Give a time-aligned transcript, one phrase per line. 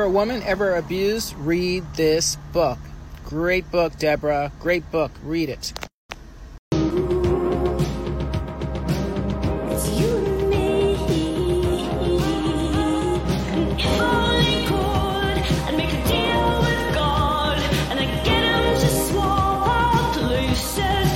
[0.00, 2.78] If you're a woman ever abused, read this book.
[3.26, 4.50] Great book, Deborah.
[4.58, 5.12] Great book.
[5.22, 5.74] Read it.
[9.68, 10.94] It's you and me.
[13.52, 17.58] And if only could, I'd make a deal with God,
[17.90, 21.10] and I'd get him to swap our places.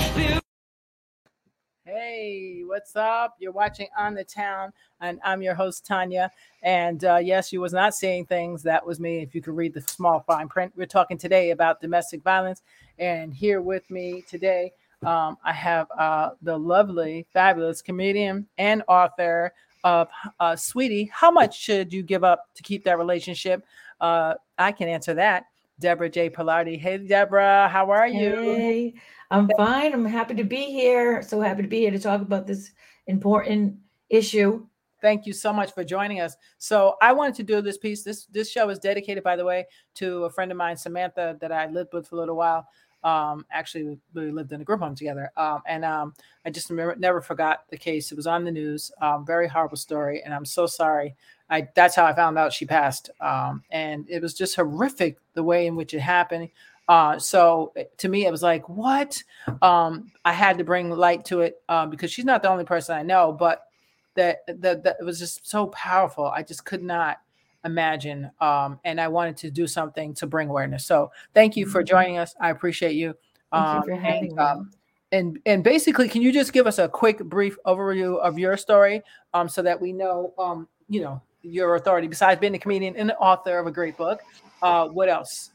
[1.87, 3.37] Hey, what's up?
[3.39, 6.31] You're watching On the Town, and I'm your host, Tanya.
[6.65, 8.63] And uh, yes, you was not saying things.
[8.63, 9.21] That was me.
[9.21, 12.63] If you could read the small fine print, we're talking today about domestic violence.
[12.99, 14.73] And here with me today,
[15.05, 19.53] um, I have uh, the lovely, fabulous comedian and author
[19.85, 20.09] of
[20.41, 21.11] uh, Sweetie.
[21.13, 23.63] How much should you give up to keep that relationship?
[24.01, 25.45] Uh, I can answer that.
[25.81, 26.31] Deborah J.
[26.31, 26.79] Pilardi.
[26.79, 28.37] Hey, Deborah, how are you?
[28.55, 28.95] Hey,
[29.31, 29.93] I'm fine.
[29.93, 31.21] I'm happy to be here.
[31.21, 32.71] So happy to be here to talk about this
[33.07, 33.77] important
[34.09, 34.67] issue.
[35.05, 36.35] Thank you so much for joining us.
[36.57, 38.03] So I wanted to do this piece.
[38.03, 39.67] This this show is dedicated, by the way,
[39.97, 42.67] to a friend of mine, Samantha, that I lived with for a little while.
[43.03, 46.15] Um, actually, we lived in a group home together, um, and um,
[46.47, 48.13] I just remember, never forgot the case.
[48.13, 48.91] It was on the news.
[49.03, 51.15] Um, very horrible story, and I'm so sorry.
[51.51, 55.43] I that's how I found out she passed, um, and it was just horrific the
[55.43, 56.49] way in which it happened.
[56.89, 59.23] Uh, so to me, it was like, what?
[59.61, 62.97] Um, I had to bring light to it uh, because she's not the only person
[62.97, 63.67] I know, but
[64.15, 66.27] that that that was just so powerful.
[66.27, 67.19] I just could not
[67.65, 70.85] imagine, um, and I wanted to do something to bring awareness.
[70.85, 72.35] So thank you for joining us.
[72.41, 73.15] I appreciate you.
[73.53, 74.71] Thank you Um, for having and, um,
[75.13, 79.03] and and basically, can you just give us a quick, brief overview of your story,
[79.33, 83.09] um, so that we know, um, you know, your authority besides being a comedian and
[83.09, 84.21] the author of a great book.
[84.63, 85.53] Uh, what else?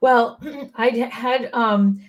[0.00, 0.38] Well,
[0.76, 2.00] I had um,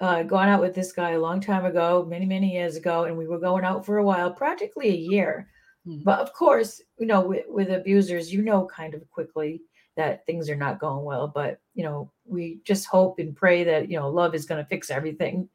[0.00, 3.16] uh, gone out with this guy a long time ago, many, many years ago, and
[3.16, 5.48] we were going out for a while, practically a year.
[5.86, 6.04] Mhm.
[6.04, 9.62] But of course, you know, with, with abusers, you know, kind of quickly
[9.96, 11.28] that things are not going well.
[11.28, 14.68] But, you know, we just hope and pray that, you know, love is going to
[14.68, 15.48] fix everything.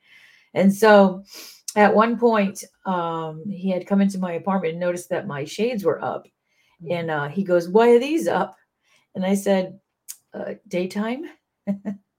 [0.54, 1.24] And so
[1.76, 5.84] at one point, um, he had come into my apartment and noticed that my shades
[5.84, 6.28] were up.
[6.90, 8.58] And uh, he goes, Why are these up?
[9.14, 9.80] And I said,
[10.34, 11.26] uh, Daytime.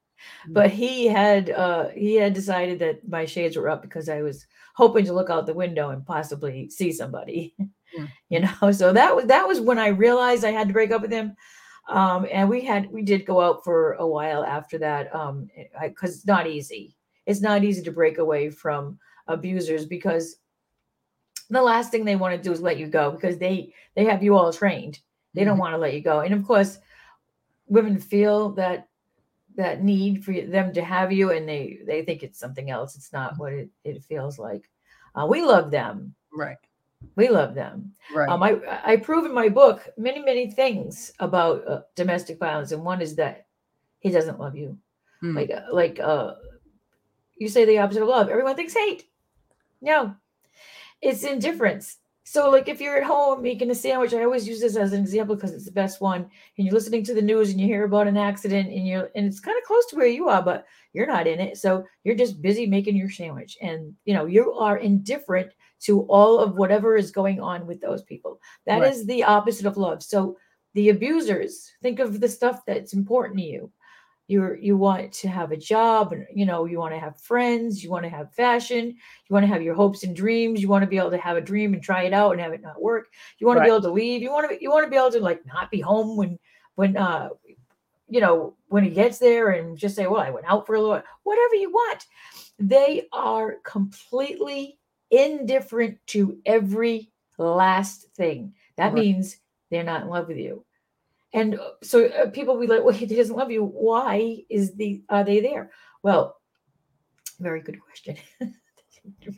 [0.48, 4.46] but he had uh, he had decided that my shades were up because I was
[4.74, 7.54] hoping to look out the window and possibly see somebody.
[7.98, 8.08] Mm.
[8.28, 11.02] you know, so that was that was when I realized I had to break up
[11.02, 11.36] with him.
[11.88, 15.48] Um, and we had we did go out for a while after that um
[15.82, 16.96] because it's not easy
[17.26, 20.36] it's not easy to break away from abusers because
[21.50, 24.22] the last thing they want to do is let you go because they they have
[24.22, 25.00] you all trained
[25.34, 25.60] they don't Mhm.
[25.60, 26.78] want to let you go and of course
[27.66, 28.88] women feel that
[29.56, 33.12] that need for them to have you and they they think it's something else it's
[33.12, 34.68] not what it, it feels like
[35.14, 36.56] uh, we love them Right,
[37.16, 38.28] we love them right.
[38.28, 42.84] um, I, I prove in my book many, many things about uh, domestic violence, and
[42.84, 43.46] one is that
[44.02, 44.78] he doesn't love you.
[45.22, 45.36] Mm.
[45.36, 46.34] Like, uh, like uh,
[47.36, 48.28] you say the opposite of love.
[48.28, 49.04] Everyone thinks hate.
[49.80, 50.16] No,
[51.00, 51.98] it's indifference.
[52.24, 55.00] So, like, if you're at home making a sandwich, I always use this as an
[55.00, 56.22] example because it's the best one.
[56.22, 59.26] And you're listening to the news and you hear about an accident, and you're and
[59.26, 61.56] it's kind of close to where you are, but you're not in it.
[61.58, 65.50] So you're just busy making your sandwich, and you know you are indifferent
[65.80, 68.40] to all of whatever is going on with those people.
[68.66, 69.06] That is Right.
[69.08, 70.00] the opposite of love.
[70.02, 70.36] So
[70.74, 73.70] the abusers, think of the stuff that's important to you.
[74.28, 77.82] You're you want to have a job and you know, you want to have friends,
[77.82, 80.82] you want to have fashion, you want to have your hopes and dreams, you want
[80.82, 82.80] to be able to have a dream and try it out and have it not
[82.80, 83.08] work.
[83.38, 83.58] You want Right.
[83.58, 85.44] to be able to leave, you want to you want to be able to like
[85.46, 86.38] not be home when
[86.76, 87.30] when uh
[88.08, 90.80] you know when he gets there and just say, Well, I went out for a
[90.80, 92.04] little whatever you want.
[92.58, 94.78] They are completely
[95.10, 98.54] indifferent to every last thing.
[98.76, 98.94] That Right.
[98.94, 99.36] means
[99.70, 100.64] they're not in love with you.
[101.32, 103.64] And uh, so uh, people will be like, well, he doesn't love you.
[103.64, 105.70] Why is the are they there?
[106.02, 106.36] Well,
[107.40, 108.16] very good question.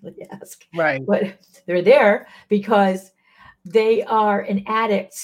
[0.03, 0.65] really ask.
[0.75, 1.05] right.
[1.07, 3.13] But they're there because
[3.65, 5.17] they are an addict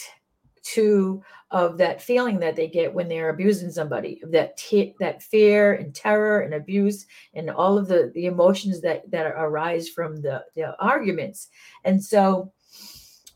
[0.62, 5.22] to of that feeling that they get when they're abusing somebody of that te- that
[5.22, 10.20] fear and terror and abuse and all of the the emotions that that arise from
[10.22, 11.48] the the arguments
[11.84, 12.52] and so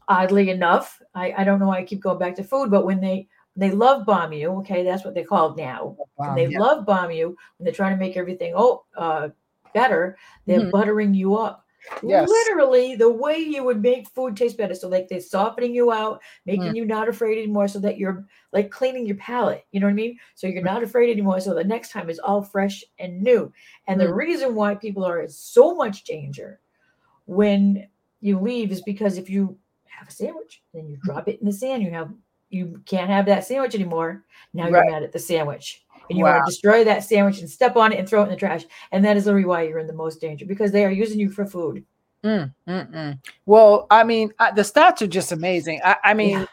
[0.09, 3.01] oddly enough i i don't know why i keep going back to food but when
[3.01, 6.59] they they love bomb you okay that's what they're called now when Um, they yeah.
[6.59, 9.29] love bomb you when they're trying to make everything oh uh
[9.73, 10.17] better
[10.47, 10.71] they're Mhm.
[10.71, 11.65] buttering you up
[12.03, 12.31] Yes.
[12.31, 16.21] literally the way you would make food taste better so like they're softening you out
[16.47, 16.77] making Mm.
[16.77, 19.95] you not afraid anymore so that you're like cleaning your palate you know what i
[19.95, 20.65] mean so you're Mm.
[20.65, 23.53] not afraid anymore so the next time is all fresh and new
[23.87, 24.15] and the Mm.
[24.15, 26.61] reason why people are in so much danger
[27.27, 27.89] when
[28.21, 29.59] you leave is because if you
[30.05, 32.11] have a sandwich then you drop it in the sand you have
[32.51, 34.25] you can't have that sandwich anymore.
[34.53, 34.85] Now Right.
[34.85, 35.85] you're mad at the sandwich.
[36.09, 36.35] And you Wow.
[36.35, 38.65] want to destroy that sandwich and step on it and throw it in the trash.
[38.93, 41.31] And that is literally why you're in the most danger because they are using you
[41.31, 41.85] for food.
[42.23, 43.19] Mm, mm, mm.
[43.47, 45.81] Well, I mean, I, the stats are just amazing.
[45.83, 46.45] I, I mean, Yeah.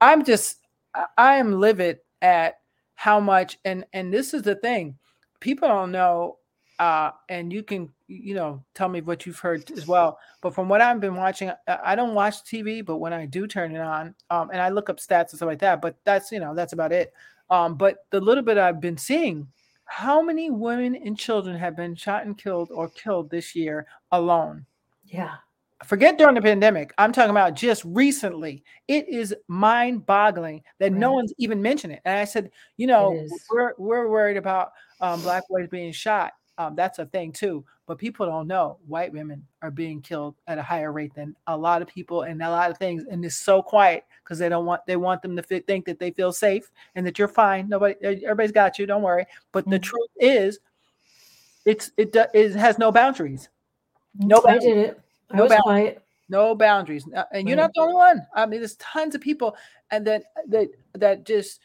[0.00, 0.58] I'm just,
[0.94, 2.60] I- I am livid at
[2.94, 4.96] how much, and and this is the thing,
[5.40, 6.38] people don't know,
[6.78, 10.18] uh, and you can, you know, tell me what you've heard as well.
[10.40, 13.76] But from what I've been watching, I, don't watch TV, but when I do turn
[13.76, 16.40] it on, um, and I look up stats and stuff like that, but that's you
[16.40, 17.12] know that's about it.
[17.50, 19.46] Um, but the little bit I've been seeing,
[19.84, 24.64] how many women and children have been shot and killed or killed this year alone?
[25.04, 25.36] Yeah.
[25.84, 26.92] forget during the pandemic.
[26.98, 28.64] I'm talking about just recently.
[28.88, 32.00] It is mind boggling that no one's even mentioned it.
[32.04, 36.32] And I said, you know, we're we're worried about um, black boys being shot.
[36.58, 37.64] Um, that's a thing too.
[37.86, 41.56] But people don't know white women are being killed at a higher rate than a
[41.56, 43.04] lot of people and a lot of things.
[43.10, 46.10] And it's so quiet because they don't want they want them to think that they
[46.10, 47.68] feel safe and that you're fine.
[47.68, 48.86] Nobody, everybody's got you.
[48.86, 49.24] Don't worry.
[49.52, 49.82] But the Mhm.
[49.82, 50.58] truth is,
[51.64, 53.48] it's it, it has no boundaries.
[54.14, 54.64] No I boundaries.
[54.64, 55.00] did it.
[55.30, 55.62] I No was boundaries.
[55.94, 56.02] quiet.
[56.30, 57.62] no boundaries Uh, and you're Right.
[57.62, 59.56] not the only one i mean there's tons of people
[59.90, 61.60] and then that that just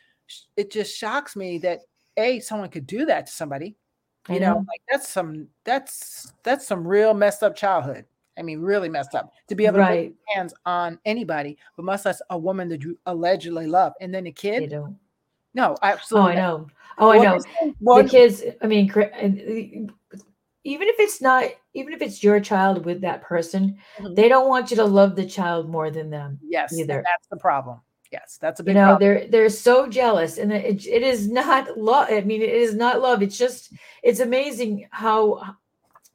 [0.56, 1.80] it just shocks me that
[2.16, 3.83] a someone could do that to somebody I
[4.30, 4.66] you know know.
[4.70, 8.06] like that's some that's that's some real messed up childhood
[8.38, 11.84] i mean really messed up to be able to put your hands on anybody but
[11.84, 14.98] much less a woman that you allegedly love and then a kid don't.
[15.54, 16.68] no Oh, absolutely I know.
[17.00, 17.40] Oh, I know.
[18.04, 19.90] the kids i mean the-
[20.66, 21.44] even if it's not
[21.74, 24.16] even if it's your child with that person Mhm.
[24.16, 27.04] they don't want you to love the child more than them yes either.
[27.04, 27.81] that's the problem
[28.13, 28.75] yes that's a big.
[28.75, 32.42] you know problem they're they're so jealous and it, it is not love i mean
[32.42, 33.74] it is not love it's just
[34.04, 35.56] it's amazing how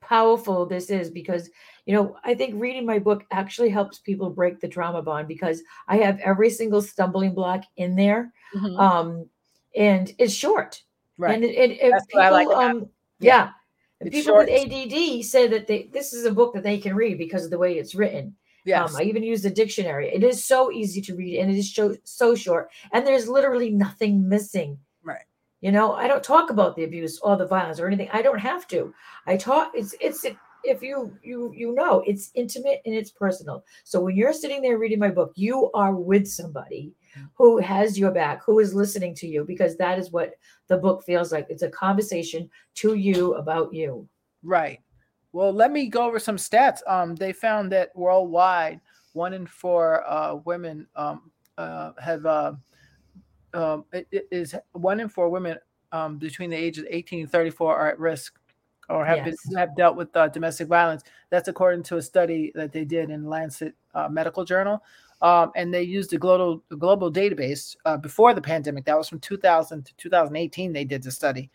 [0.01, 1.51] powerful this is because
[1.87, 5.61] you know i think reading my book actually helps people break the trauma bond because
[5.89, 8.79] i have every single stumbling block in there Mhm.
[8.79, 9.29] um
[9.77, 10.83] and it's short
[11.19, 12.89] right and it, it, it I like people, um
[13.21, 13.51] Yeah.
[14.01, 14.49] yeah, people short.
[14.49, 17.51] with add say that they this is a book that they can read because of
[17.51, 18.37] the way it's written
[18.69, 20.09] yes um, I even used a dictionary.
[20.15, 22.71] It is so easy to read and it is so, so short.
[22.93, 24.79] And there's literally nothing missing.
[25.03, 25.25] Right.
[25.61, 28.09] You know, I don't talk about the abuse or the violence or anything.
[28.13, 28.95] I don't have to.
[29.27, 29.73] I talk.
[29.75, 30.25] It's it's
[30.65, 33.65] if you you you know it's intimate and it's personal.
[33.85, 36.93] So when you're sitting there reading my book, you are with somebody
[37.35, 40.35] who has your back, who is listening to you, because that is what
[40.69, 41.47] the book feels like.
[41.49, 44.09] It's a conversation to you about you.
[44.43, 44.81] Right.
[45.33, 46.81] Well, let me go over some stats.
[46.87, 48.81] Um, they found that worldwide,
[49.13, 52.53] one in four uh, women um, uh, have uh,
[53.55, 55.59] um, it, it is one in four women
[55.93, 58.39] um, between the ages of 18 and 34 are at risk
[58.89, 59.37] or have Yes.
[59.47, 61.03] been, have dealt with uh, domestic violence.
[61.31, 64.83] That's according to a study that they did in Lancet uh, Medical Journal.
[65.21, 68.85] Um, and they used a global a global database uh, before the pandemic.
[68.85, 70.73] That was from 2000 to 2018.
[70.73, 71.51] They did the study.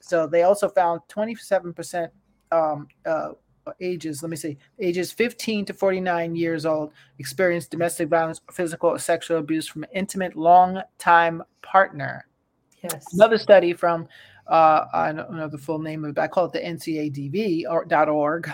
[0.00, 2.12] So they also found 27 percent
[2.52, 3.30] um, uh,
[3.80, 8.98] ages, let me see, ages 15 to 49 years old experienced domestic violence, physical or
[8.98, 12.26] sexual abuse from an intimate, long time partner.
[12.82, 13.12] Yes.
[13.12, 14.06] Another study from,
[14.46, 17.64] uh, I don't know the full name of it, but I call it the NCADV
[17.68, 18.50] or .org.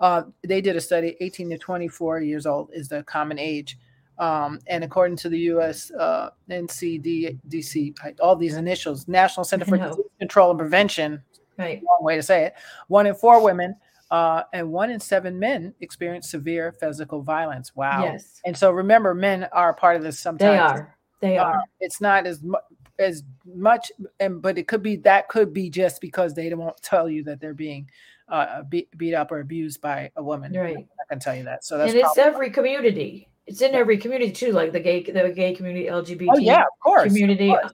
[0.00, 3.78] Uh, they did a study, 18 to 24 years old is the common age.
[4.18, 5.92] Um, and according to the U.S.
[5.92, 9.76] Uh, NCDC, all these initials, National Center for.
[9.76, 11.22] Disease Control and Prevention,
[11.58, 11.82] Right.
[11.86, 12.54] wrong way to say it.
[12.86, 13.74] One in four women
[14.10, 17.74] uh, and one in seven men experience severe physical violence.
[17.76, 18.04] Wow.
[18.04, 18.40] Yes.
[18.44, 20.40] And so remember, men are part of this sometimes.
[20.40, 20.96] They are.
[21.20, 21.62] They Uh, are.
[21.80, 22.62] it's not as much
[23.00, 23.22] as
[23.54, 27.22] much, and but it could be that could be just because they don't tell you
[27.24, 27.88] that they're being
[28.28, 30.52] uh, beat, beat up or abused by a woman.
[30.52, 30.76] Right.
[30.76, 31.64] I can tell you that.
[31.64, 33.28] So that's and it's every community.
[33.46, 36.66] It's in every community too, like the gay, the gay community, LGBT oh yeah, of
[36.82, 37.06] course.
[37.06, 37.48] of community.
[37.48, 37.72] course.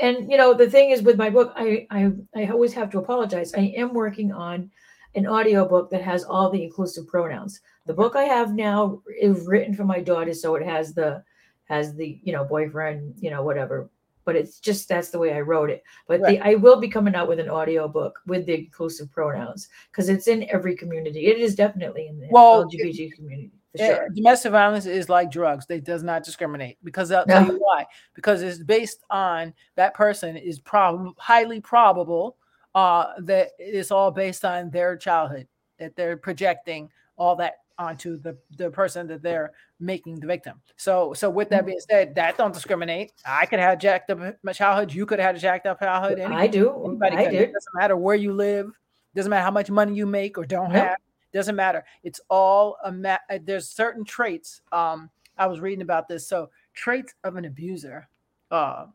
[0.00, 2.98] And you know, the thing is with my book, I, I I always have to
[2.98, 3.54] apologize.
[3.54, 4.70] I am working on
[5.14, 7.60] an audio book that has all the inclusive pronouns.
[7.86, 11.22] The book I have now is written for my daughter, so it has the
[11.66, 13.90] has the you know boyfriend, you know whatever.
[14.24, 15.82] But it's just that's the way I wrote it.
[16.08, 19.68] But the, I will be coming out with an audio book with the inclusive pronouns
[19.90, 21.26] because it's in every community.
[21.26, 24.08] It is definitely in the Well, LGBT community for Eh, sure.
[24.10, 26.78] domestic violence is like drugs; they does not discriminate.
[26.84, 27.86] Because I'll tell you why.
[28.14, 32.36] Because it's based on that person is prob highly probable
[32.74, 35.46] uh, that it's all based on their childhood
[35.78, 39.50] that they're projecting all that onto the the person that they're
[39.80, 40.60] making the victim.
[40.76, 41.66] So so with that Mhm.
[41.66, 43.12] being said, that don't discriminate.
[43.26, 44.92] I could have jacked up my childhood.
[44.92, 46.20] You could have had a jacked up childhood.
[46.20, 46.84] any- I do.
[46.86, 47.32] Anybody I can.
[47.32, 47.42] did.
[47.42, 48.70] It doesn't matter where you live.
[49.16, 50.84] Doesn't matter how much money you make or don't Nope.
[50.84, 50.96] have.
[51.34, 51.84] Doesn't matter.
[52.04, 54.62] It's all a ma- uh, there's certain traits.
[54.72, 56.26] Um, I was reading about this.
[56.28, 58.08] So traits of an abuser
[58.50, 58.86] Uh,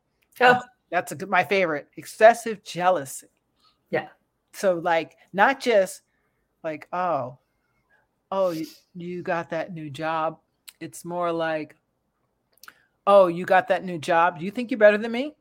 [0.41, 0.61] Oh.
[0.89, 1.89] that's a good, my favorite.
[1.97, 3.27] Excessive jealousy.
[3.89, 4.07] Yeah.
[4.53, 6.01] So like not just
[6.63, 7.37] like oh,
[8.31, 8.65] oh you,
[8.95, 10.39] you got that new job.
[10.79, 11.75] It's more like
[13.05, 14.39] oh you got that new job.
[14.39, 15.35] Do you think you're better than me?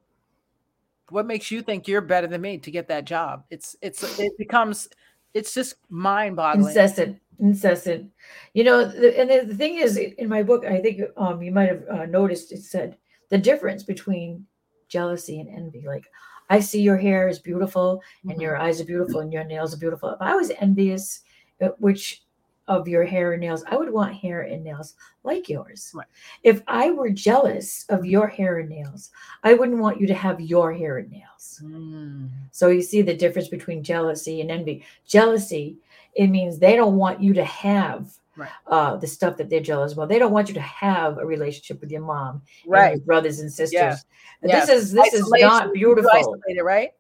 [1.11, 3.45] What makes you think you're better than me to get that job?
[3.51, 4.89] It's it's it becomes
[5.35, 6.67] it's just mind boggling.
[6.69, 8.11] incessant incessant
[8.55, 11.53] you know the, and the, the thing is in my book i think um you
[11.53, 12.97] might have uh, noticed it said
[13.31, 14.45] the difference between
[14.89, 16.07] jealousy and envy like
[16.51, 18.43] i see your hair is beautiful and Mhm.
[18.43, 21.21] your eyes are beautiful and your nails are beautiful if i was envious
[21.63, 22.25] uh, which
[22.69, 24.95] of your hair and nails i would want hair and nails
[25.25, 26.07] like yours Right.
[26.45, 29.11] if i were jealous of your hair and nails
[29.43, 32.29] i wouldn't want you to have your hair and nails Mm.
[32.53, 34.85] so you see the difference between jealousy and envy.
[35.07, 35.77] Jealousy,
[36.15, 38.49] it means they don't want you to have Right.
[38.69, 40.09] uh, the stuff that they're jealous about.
[40.09, 42.97] They don't want you to have a relationship with your mom, and Right.
[42.97, 43.73] your brothers and sisters.
[43.73, 44.05] Yes.
[44.43, 46.09] This is this is not beautiful.
[46.15, 46.91] isolated, right?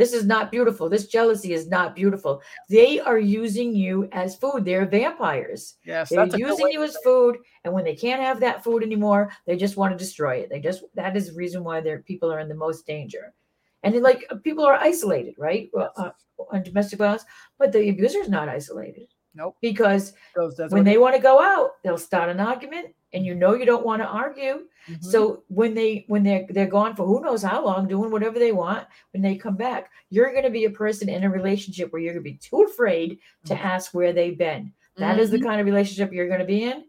[0.00, 0.88] This is not beautiful.
[0.88, 2.40] This jealousy is not beautiful.
[2.70, 4.64] They are using you as food.
[4.64, 5.74] They're vampires.
[5.84, 9.56] Yes, They're using you as food, and when they can't have that food anymore, they
[9.56, 10.48] just want to destroy it.
[10.48, 13.34] They just that is the reason why their people are in the most danger,
[13.82, 15.68] and like people are isolated, right?
[15.74, 16.12] Well, uh,
[16.50, 17.26] on domestic violence,
[17.58, 19.56] but the abuser is not isolated Nope.
[19.60, 20.14] because
[20.70, 23.84] when they want to go out, they'll start an argument, and you know you don't
[23.84, 24.66] want to argue.
[24.88, 25.04] Mhm.
[25.04, 28.52] So when they when they're they're gone for who knows how long, doing whatever they
[28.52, 32.00] want, when they come back, you're going to be a person in a relationship where
[32.02, 33.64] you're going to be too afraid to Mhm.
[33.64, 34.72] ask where they've been.
[34.96, 35.32] That is Mhm.
[35.32, 36.84] the kind of relationship you're going to be in,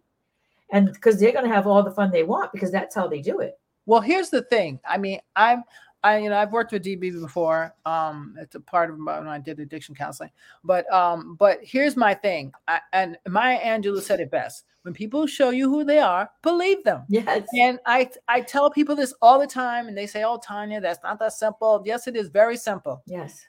[0.71, 3.21] and because they're going to have all the fun they want because that's how they
[3.21, 3.59] do it.
[3.85, 4.79] Well, here's the thing.
[4.87, 5.63] I mean, I'm,
[6.03, 7.75] I, you know, I've worked with DV before.
[7.86, 10.31] Um, it's a part of my, when I did addiction counseling.
[10.63, 12.51] But, um, but here's my thing.
[12.67, 16.84] I, and Maya Angelou said it best: when people show you who they are, believe
[16.84, 17.03] them.
[17.08, 17.48] Yes.
[17.60, 21.03] And I, I tell people this all the time, and they say, "Oh, Tanya, that's
[21.03, 23.03] not that simple." Yes, it is very simple.
[23.05, 23.46] Yes.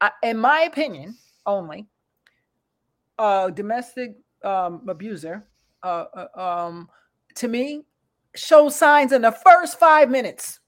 [0.00, 1.86] I, in my opinion, only
[3.18, 5.46] a domestic um, abuser,
[5.82, 6.88] uh, uh, um,
[7.36, 7.84] to me,
[8.34, 10.59] shows signs in the first five minutes.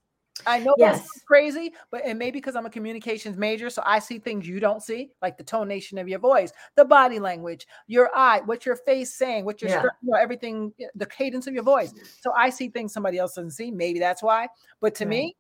[0.46, 1.20] I know that's Yes.
[1.26, 4.82] crazy, but and maybe because I'm a communications major, so I see things you don't
[4.82, 9.14] see, like the tonation of your voice, the body language, your eye, what your face
[9.14, 9.82] saying, what your Yeah.
[9.82, 11.92] you know, everything, the cadence of your voice.
[12.20, 13.70] So I see things somebody else doesn't see.
[13.70, 14.48] Maybe that's why.
[14.80, 15.10] But to Right.
[15.10, 15.36] me,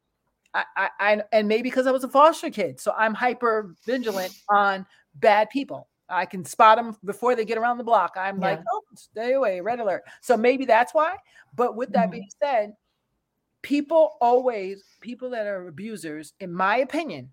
[0.54, 4.34] I, I, I and maybe because I was a foster kid, so I'm hyper vigilant
[4.50, 5.88] on bad people.
[6.08, 8.14] I can spot them before they get around the block.
[8.16, 10.02] I'm like, oh, stay away, red alert.
[10.20, 11.16] So maybe that's why.
[11.56, 12.12] But with that Mhm.
[12.12, 12.74] being said,
[13.62, 17.32] people always people that are abusers, in my opinion,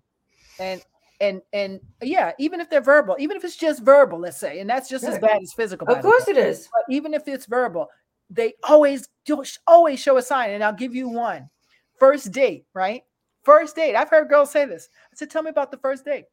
[0.58, 0.82] and
[1.20, 4.70] and and yeah, even if they're verbal, even if it's just verbal, let's say, and
[4.70, 5.86] that's just as bad as physical.
[5.88, 6.68] Of course it is.
[6.72, 7.88] but even if it's verbal,
[8.30, 10.50] they always do- always show a sign.
[10.50, 11.50] And I'll give you one.
[11.98, 13.02] First date, right?
[13.42, 13.94] First date.
[13.96, 14.88] I've heard girls say this.
[15.12, 16.24] I said, "Tell me about the first date,"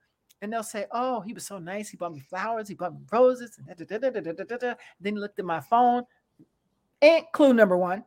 [0.41, 1.89] and they'll say, "Oh, he was so nice.
[1.89, 2.67] He bought me flowers.
[2.69, 5.19] He bought me roses." and da- da- da- da- da- da- da- da." Then he
[5.19, 6.03] looked at my phone.
[7.01, 8.03] And clue number one.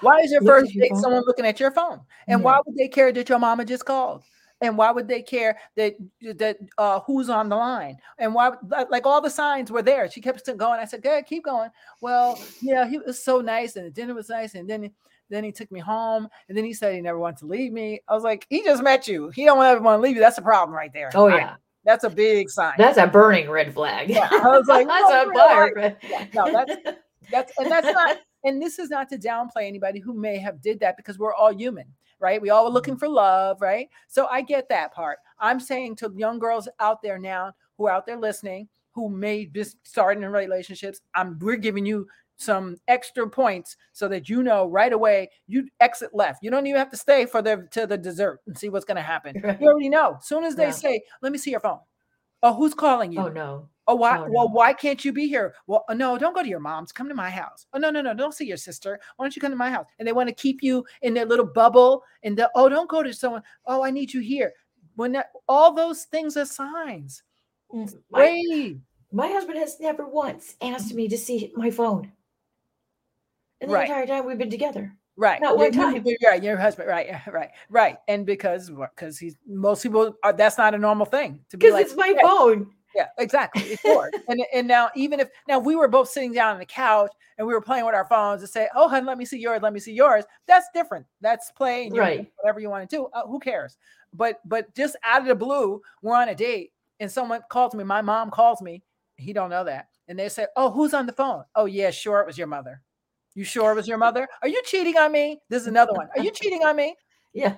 [0.00, 2.00] Why is your first date someone looking at your phone?
[2.26, 2.44] And Yeah.
[2.44, 4.22] why would they care that your mama just called?
[4.60, 5.94] And why would they care that
[6.36, 7.96] that uh, who's on the line?
[8.18, 8.50] And why
[8.90, 10.10] like- all the signs were there?
[10.10, 10.80] She kept going.
[10.80, 14.28] I said, "Good, keep going." Well, yeah, he was so nice, and the dinner was
[14.28, 14.90] nice, and then
[15.30, 18.00] then he took me home, and then he said he never wanted to leave me.
[18.08, 19.28] I was like, he just met you.
[19.28, 20.22] He don't ever want to leave you.
[20.22, 21.10] That's a problem right there.
[21.14, 21.54] Oh I- yeah.
[21.84, 22.74] that's a big sign.
[22.78, 24.10] That's a burning red flag.
[24.10, 25.72] Yeah, I was like, that's no, a fire.
[25.76, 26.34] right.
[26.34, 26.74] no, that's
[27.30, 30.80] that's and that's not and this is not to downplay anybody who may have did
[30.80, 31.86] that because we're all human
[32.20, 32.42] right?
[32.42, 32.98] We all are looking mm-hmm.
[32.98, 33.88] for love right?
[34.08, 35.18] So i get that part.
[35.38, 39.46] I'm saying to young girls out there now who are out there listening who may
[39.46, 42.04] just starting in relationships i'm we're giving you
[42.36, 46.42] some extra points so that you know right away you exit left.
[46.42, 48.96] You don't even have to stay for the to the dessert and see what's going
[48.96, 49.34] to happen.
[49.36, 50.16] You already know.
[50.18, 50.70] As soon as they Yeah.
[50.70, 51.80] say let me see your phone
[52.42, 53.20] oh who's calling you?
[53.20, 53.68] Oh no.
[53.88, 54.18] Oh, why?
[54.18, 55.54] Oh, Well, why can't you be here?
[55.66, 56.92] Well, uh, no, don't go to your mom's.
[56.92, 57.66] Come to my house.
[57.72, 59.00] Oh, no, no, no, don't see your sister.
[59.16, 59.86] Why don't you come to my house?
[59.98, 62.04] And they want to keep you in their little bubble.
[62.22, 63.42] And the, oh, don't go to someone.
[63.66, 64.52] Oh, I need you here.
[64.96, 67.22] When that, all those things are signs.
[67.72, 68.76] My, Wait,
[69.10, 72.12] my husband has never once asked me to see my phone.
[73.60, 73.88] In the Right.
[73.88, 74.94] entire time we've been together.
[75.16, 75.40] right?
[75.40, 76.02] Not one time.
[76.04, 76.42] You're right.
[76.42, 77.08] Your husband, right?
[77.26, 77.96] Right, right.
[78.06, 81.72] And because because he's most people are that's not a normal thing to be Because
[81.74, 81.86] like.
[81.86, 82.70] it's my yeah, phone.
[82.94, 83.62] Yeah, exactly.
[83.70, 84.12] It's yours.
[84.28, 87.46] and and now even if now we were both sitting down on the couch and
[87.46, 89.60] we were playing with our phones and say, "Oh, hun, let me see yours.
[89.62, 91.06] Let me see yours." That's different.
[91.20, 92.30] That's playing Right.
[92.36, 93.06] whatever you want to do.
[93.12, 93.76] Uh, who cares?
[94.12, 97.84] But but just out of the blue, we're on a date and someone calls me.
[97.84, 98.82] My mom calls me.
[99.16, 102.20] He don't know that, and they say, "Oh, who's on the phone?" Oh, yeah, sure,
[102.20, 102.82] it was your mother.
[103.34, 104.26] You sure it was your mother?
[104.42, 105.40] Are you cheating on me?
[105.48, 106.08] This is another one.
[106.16, 106.94] Are you cheating on me?
[107.34, 107.54] Yeah,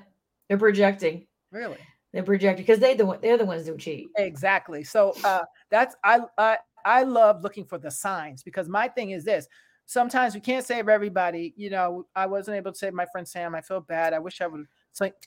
[0.48, 1.26] they're projecting.
[1.52, 1.78] Really?
[2.12, 4.08] They're projecting because they the one they're the ones who cheat.
[4.16, 4.82] Exactly.
[4.82, 9.24] So uh, that's I I I love looking for the signs because my thing is
[9.24, 9.46] this.
[9.86, 11.52] Sometimes we can't save everybody.
[11.56, 13.54] You know, I wasn't able to save my friend Sam.
[13.54, 14.12] I feel bad.
[14.12, 14.66] I wish I would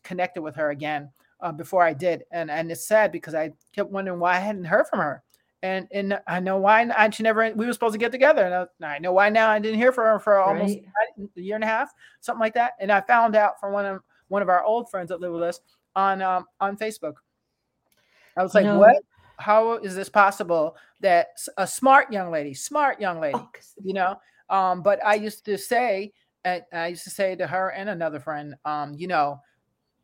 [0.04, 1.10] connected with her again
[1.40, 4.66] uh, before I did, and and it's sad because I kept wondering why I hadn't
[4.66, 5.24] heard from her.
[5.62, 7.54] And and I know why and she never.
[7.56, 9.50] We were supposed to get together, and I, I know why now.
[9.50, 10.80] I didn't hear from her for almost
[11.18, 11.30] Right.
[11.38, 12.74] a year and a half, something like that.
[12.80, 15.44] And I found out from one of one of our old friends that live with
[15.44, 15.62] us
[15.96, 17.16] on um, on Facebook.
[18.38, 18.98] I was like, know- "What?
[19.38, 23.50] How is this possible that a smart young lady, smart young lady, Oh,
[23.84, 24.18] you know?"
[24.50, 26.14] Um, but I used to say,
[26.46, 29.40] I used to say to her and another friend, um, you know,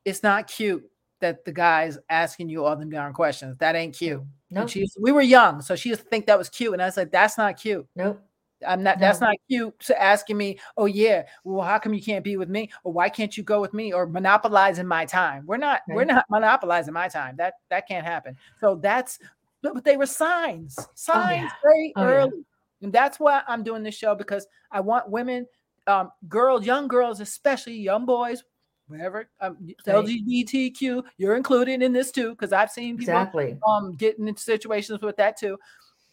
[0.06, 0.84] it's not cute
[1.20, 3.58] that the guy's asking you all them darn questions.
[3.60, 4.24] That ain't cute.
[4.50, 6.90] no, she, we were young, so she used to think that was cute, and I
[6.90, 7.86] said, that's not cute.
[7.96, 8.20] nope.
[8.68, 9.00] I'm not.
[9.00, 9.80] That's not cute.
[9.82, 13.10] To asking me, oh yeah, well, how come you can't be with me, or why
[13.10, 15.46] can't you go with me, or monopolizing my time?
[15.46, 15.82] We're not.
[15.88, 17.36] We're not monopolizing my time.
[17.38, 18.38] That that can't happen.
[18.60, 19.20] So that's.
[19.62, 20.78] But but they were signs.
[20.96, 22.08] Signs very Oh, yeah.
[22.08, 22.46] early,
[22.82, 25.46] and that's why I'm doing this show because I want women,
[25.88, 28.44] um, girls, young girls, especially young boys,
[28.88, 30.06] whatever, um, Right.
[30.06, 31.04] LGBTQ.
[31.18, 33.58] You're included in this too, because I've seen people Exactly.
[33.68, 35.58] um getting into situations with that too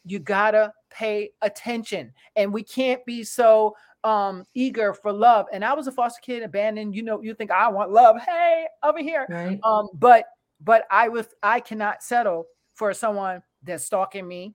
[0.06, 2.12] you gotta pay attention.
[2.36, 5.46] And we can't be so um eager for love.
[5.52, 8.16] And i was a foster kid abandoned you know you think i want love.
[8.20, 9.26] Hey over here.
[9.28, 9.58] Right.
[9.64, 10.24] um but
[10.60, 14.54] but i was i cannot settle for someone that's stalking me.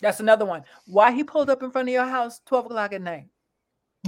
[0.00, 0.64] That's another one.
[0.86, 3.28] Why he pulled up in front of your house 12 o'clock at night?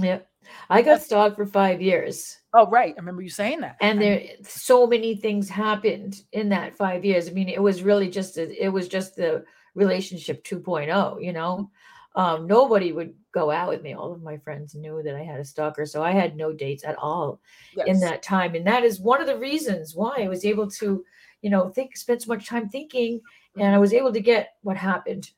[0.01, 0.27] Yep.
[0.69, 2.37] I got stalked for five years.
[2.53, 2.93] oh right.
[2.95, 3.77] I remember you saying that.
[3.81, 7.29] And there so many things happened in that five years.
[7.29, 9.43] I mean it was really just a, it was just the
[9.75, 11.69] relationship 2.0 you know
[12.15, 15.39] um, nobody would go out with me all of my friends knew that i had
[15.39, 17.39] a stalker so i had no dates at all
[17.85, 21.03] in that time and that is one of the reasons why i was able to
[21.41, 23.19] you know think spend so much time thinking
[23.57, 25.29] and i was able to get what happened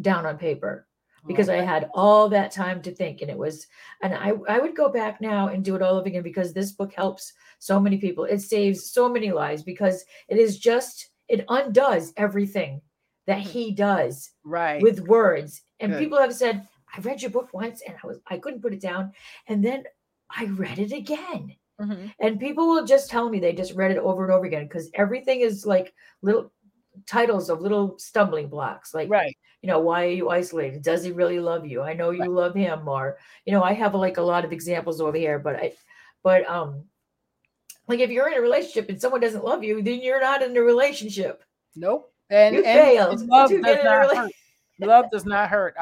[0.00, 0.86] down on paper
[1.26, 3.22] because I had all that time to think.
[3.22, 3.66] And it was,
[4.02, 6.72] and I, I would go back now and do it all over again because this
[6.72, 8.24] book helps so many people.
[8.24, 12.82] It saves so many lives because it is just, it undoes everything
[13.26, 13.46] that Mhm.
[13.46, 15.62] he does right with words.
[15.80, 15.98] And Good.
[15.98, 18.80] people have said, I read your book once and I was, I couldn't put it
[18.80, 19.12] down.
[19.48, 19.84] And then
[20.30, 21.56] I read it again.
[21.80, 22.14] Mhm.
[22.20, 24.90] And people will just tell me they just read it over and over again because
[24.94, 26.52] everything is like little
[27.06, 28.94] titles of little stumbling blocks.
[28.94, 32.10] Like, right you know why are you isolated does he really love you i know
[32.10, 32.30] you Right.
[32.30, 35.56] love him or you know i have like a lot of examples over here but
[35.56, 35.72] i
[36.22, 36.84] but um
[37.88, 40.56] like if you're in a relationship and someone doesn't love you then you're not in
[40.56, 41.44] a relationship
[41.76, 42.13] Nope.
[42.34, 43.20] And, You and, failed.
[43.20, 44.32] and love does get in a not hurt.
[44.80, 45.74] Love does not hurt.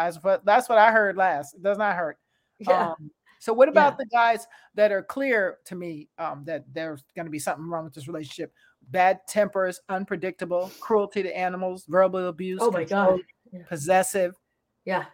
[0.44, 1.54] That's what I heard last.
[1.54, 2.18] It does not hurt.
[2.58, 3.10] yeah Um,
[3.40, 3.96] so what about Yeah.
[4.00, 7.84] the guys that are clear to me um, that there's going to be something wrong
[7.84, 8.52] with this relationship?
[8.90, 13.20] Bad tempers, unpredictable, cruelty to animals, verbal abuse, oh my god
[13.52, 13.62] Yeah.
[13.68, 14.34] possessive,
[14.84, 15.04] yeah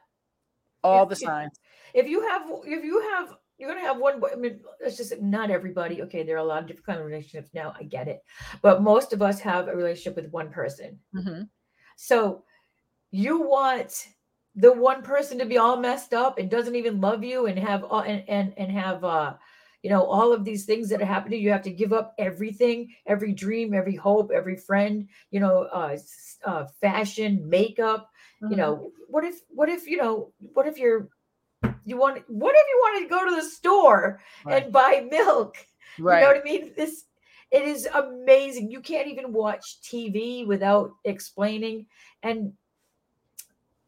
[0.85, 1.59] all If- the signs.
[1.95, 5.51] if you have if you have you're gonna have one i mean it's just not
[5.51, 8.23] everybody okay there are a lot of different kind of relationships now i get it
[8.63, 11.49] but most of us have a relationship with one person Mhm.
[11.97, 12.45] So
[13.11, 14.09] you want
[14.55, 17.85] the one person to be all messed up and doesn't even love you and have
[17.85, 19.35] all and and, and have uh
[19.83, 22.93] you know all of these things that are happening you have to give up everything
[23.07, 25.97] every dream every hope every friend you know uh,
[26.45, 28.11] uh fashion makeup
[28.49, 28.59] you Mhm.
[28.59, 31.09] know what if what if you know what if you're
[31.85, 34.63] you want what if you wanted to go to the store Right.
[34.65, 35.57] and buy milk
[35.99, 36.21] right.
[36.21, 36.73] you know what I mean?
[36.77, 37.05] This
[37.51, 38.71] it is amazing.
[38.71, 41.87] You can't even watch TV without explaining.
[42.23, 42.53] And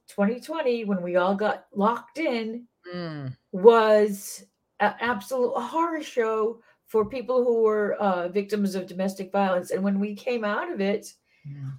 [0.09, 4.43] 2020, when we all got locked in, Mm, was
[4.81, 9.71] an absolute horror show for people who were uh, victims of domestic violence.
[9.71, 11.13] And when we came out of it,
[11.47, 11.71] mm.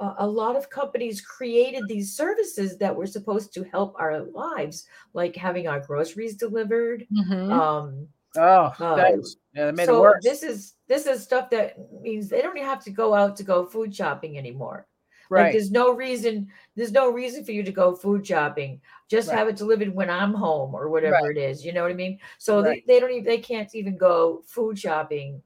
[0.00, 4.86] A, a lot of companies created these services that were supposed to help our lives,
[5.12, 7.06] like having our groceries delivered.
[7.12, 7.50] Mhm.
[7.52, 8.40] Um, oh,
[8.78, 10.24] uh, that was- yeah, that made so it worse.
[10.24, 13.66] this is this is stuff that means they don't have to go out to go
[13.66, 14.86] food shopping anymore.
[15.30, 15.52] Like right.
[15.52, 18.80] there's no reason there's no reason for you to go food shopping.
[19.10, 19.36] Just Right.
[19.38, 21.64] have it delivered when I'm home or whatever it is.
[21.66, 22.18] You know what I mean?
[22.38, 22.82] So Right.
[22.86, 25.42] they, they don't even they can't even go food shopping.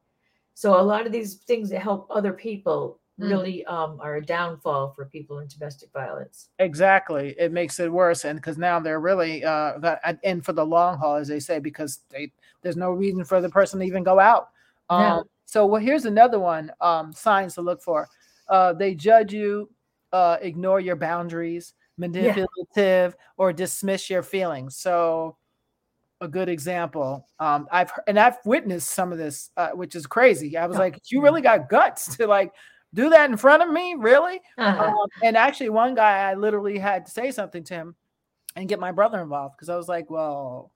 [0.55, 3.01] So a lot of these things that help other people.
[3.19, 6.49] Really um are a downfall for people in domestic violence.
[6.59, 7.35] Exactly.
[7.39, 8.25] It makes it worse.
[8.25, 11.59] And because now they're really uh got and for the long haul, as they say,
[11.59, 14.51] because they there's no reason for the person to even go out.
[14.91, 15.25] Um No.
[15.47, 18.09] so well here's another one, um, signs to look for.
[18.49, 19.71] Uh they judge you,
[20.13, 24.77] uh, ignore your boundaries, manipulative, or dismiss your feelings.
[24.77, 25.37] So
[26.21, 27.29] a good example.
[27.41, 30.57] Um, I've and I've witnessed some of this, uh, which is crazy.
[30.57, 30.81] I was Oh.
[30.81, 32.53] like, you really got guts to like
[32.95, 34.41] do that in front of me, really?
[34.59, 34.85] Uh-huh.
[34.85, 37.95] Um, and actually, one guy I literally had to say something to him
[38.57, 40.73] and get my brother involved because I was like, well,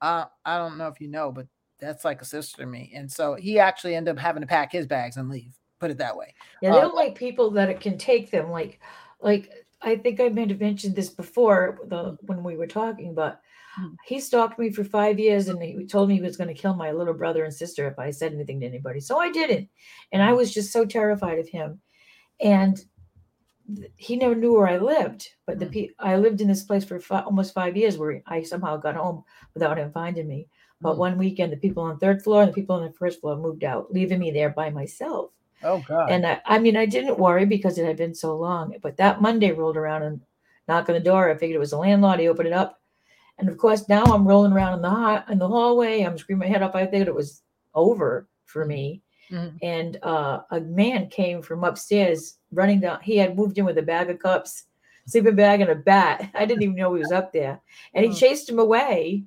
[0.00, 1.46] uh, I don't know if you know, but
[1.78, 2.92] that's like a sister to me.
[2.94, 5.54] And so he actually ended up having to pack his bags and leave.
[5.78, 6.34] Put it that way.
[6.60, 8.50] Yeah, they Uh, don't like people that it can take them.
[8.50, 8.80] Like,
[9.20, 13.40] like I think I may have mentioned this before the when we were talking, but.
[13.76, 13.94] Hmm.
[14.04, 16.74] he stalked me for five years and he told me he was going to kill
[16.74, 19.00] my little brother and sister if I said anything to anybody.
[19.00, 19.68] So I didn't,
[20.12, 20.36] and I hmm.
[20.36, 21.80] was just so terrified of him.
[22.40, 22.82] And
[23.96, 25.72] he never knew where I lived, but the Mm.
[25.72, 28.96] pe- I lived in this place for fi- almost five years where I somehow got
[28.96, 29.22] home
[29.54, 30.48] without him finding me.
[30.80, 31.00] But hmm.
[31.00, 33.36] one weekend, the people on the third floor and the people on the first floor
[33.36, 35.30] moved out, leaving me there by myself.
[35.62, 36.10] Oh God.
[36.10, 38.74] And I, I mean, I didn't worry because it had been so long.
[38.82, 40.20] But that Monday rolled around and
[40.66, 41.30] knocked on the door.
[41.30, 42.20] I figured it was the landlord.
[42.20, 42.79] He opened it up,
[43.40, 46.02] and of course, now I'm rolling around in the hot in the hallway.
[46.02, 46.74] I'm screaming my head off.
[46.74, 47.42] I figured it was
[47.74, 49.02] over for me.
[49.30, 49.58] Mhm.
[49.62, 53.00] And uh, a man came from upstairs running down.
[53.02, 54.66] He had moved in with a bag of cups,
[55.06, 56.30] sleeping bag, and a bat.
[56.34, 57.60] I didn't even know he was up there,
[57.94, 58.18] and he Mm.
[58.18, 59.24] chased him away.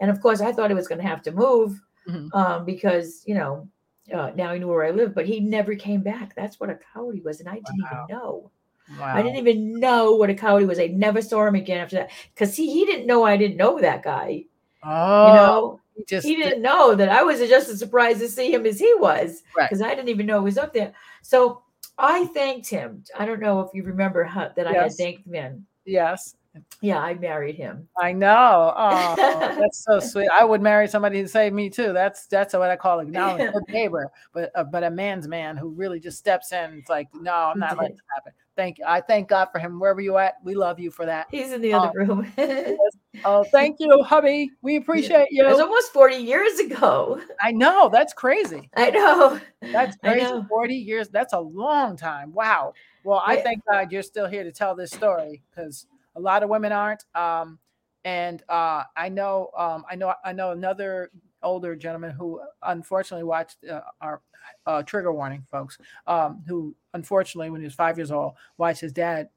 [0.00, 2.34] And of course, I thought he was going to have to move Mhm.
[2.34, 3.68] um, because you know
[4.12, 6.34] uh, now he knew where I lived, but he never came back.
[6.34, 8.06] That's what a coward he was, and I didn't Wow.
[8.08, 8.50] even know.
[8.98, 9.14] Wow.
[9.14, 10.78] I didn't even know what a he was.
[10.78, 13.80] I never saw him again after that because he he didn't know I didn't know
[13.80, 14.44] that guy.
[14.82, 18.28] oh, You know, he just he didn't know that I was just as surprised to
[18.28, 19.68] see him as he was Right.
[19.68, 20.92] because I didn't even know he was up there.
[21.22, 21.62] So
[21.98, 23.04] I thanked him.
[23.18, 25.66] I don't know if you remember how, that I had thanked him.
[25.86, 26.34] Yes,
[26.80, 27.88] Yeah, I married him.
[28.00, 28.72] I know.
[28.76, 29.14] Oh,
[29.58, 30.28] that's so sweet.
[30.32, 31.92] I would marry somebody to save me too.
[31.92, 33.00] That's that's what I call.
[33.00, 33.14] A good
[33.68, 36.78] neighbor, but uh, but a man's man who really just steps in.
[36.78, 38.32] It's like, no, I'm not letting this happen.
[38.56, 38.84] Thank you.
[38.86, 40.34] I thank God for him wherever you at.
[40.44, 41.26] We love you for that.
[41.30, 42.14] He's in the other Oh.
[42.16, 42.32] room.
[43.26, 44.50] Oh, thank you, hubby.
[44.60, 45.46] We appreciate you.
[45.46, 47.18] It was almost 40 years ago.
[47.42, 48.68] I know that's crazy.
[48.76, 49.40] I know.
[49.72, 50.24] That's crazy.
[50.24, 50.44] know.
[50.46, 51.08] 40 years.
[51.08, 52.34] That's a long time.
[52.34, 52.74] Wow.
[53.02, 53.42] Well, I Yeah.
[53.42, 55.86] thank God you're still here to tell this story because
[56.16, 57.04] a lot of women aren't.
[57.14, 57.58] Um,
[58.04, 61.10] and uh, I know, um, I know, I know another
[61.44, 64.20] older gentleman who unfortunately watched uh, our
[64.66, 65.78] uh, trigger warning, folks.
[66.06, 69.28] Um, who unfortunately, when he was five years old, watched his dad,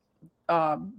[0.50, 0.94] um,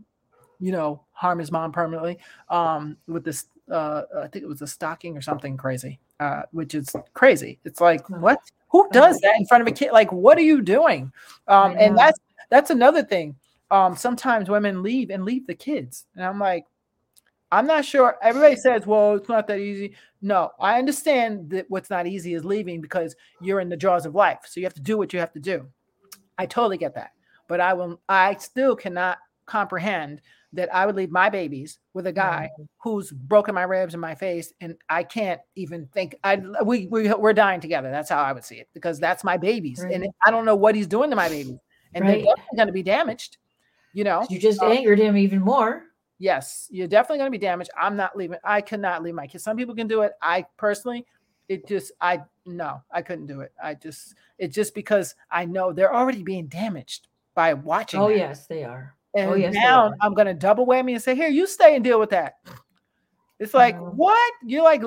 [0.61, 2.19] you know, harm his mom permanently
[2.49, 3.47] um, with this.
[3.71, 7.59] Uh, I think it was a stocking or something crazy, uh, which is crazy.
[7.65, 8.19] It's like Oh.
[8.19, 8.41] what?
[8.71, 9.93] Who does that in front of a kid?
[9.93, 11.13] Like, what are you doing?
[11.49, 12.19] Um, and that's
[12.51, 13.37] that's another thing.
[13.71, 16.65] Um, sometimes women leave and leave the kids, and I'm like,
[17.51, 18.17] I'm not sure.
[18.23, 19.95] Everybody says, well, it's not that easy.
[20.21, 24.15] No, I understand that what's not easy is leaving because you're in the jaws of
[24.15, 24.41] life.
[24.47, 25.67] So you have to do what you have to do.
[26.37, 27.13] I totally get that.
[27.49, 30.21] But I will I still cannot comprehend
[30.53, 34.15] that I would leave my babies with a guy who's broken my ribs and my
[34.15, 37.91] face and I can't even think I we, we we're dying together.
[37.91, 39.81] That's how I would see it because that's my babies.
[39.81, 41.59] And I don't know what he's doing to my babies.
[41.95, 43.39] And they're definitely going to be damaged.
[43.95, 44.27] You know?
[44.29, 45.85] You just Um, angered him even more.
[46.19, 47.71] Yes, you're definitely going to be damaged.
[47.81, 48.39] I'm not leaving.
[48.43, 49.45] I cannot leave my kids.
[49.45, 50.13] Some people can do it.
[50.21, 51.07] I personally,
[51.49, 53.53] it just, I, no, I couldn't do it.
[53.63, 58.01] I just, it's just because I know they're already being damaged by watching.
[58.01, 58.17] Oh, that.
[58.17, 58.95] yes, they are.
[59.15, 59.95] And oh, yes, now.
[60.01, 62.35] I'm going to double whammy and say, here, you stay and deal with that.
[63.39, 63.95] It's like, Mhm.
[63.95, 64.33] what?
[64.45, 64.83] You're like,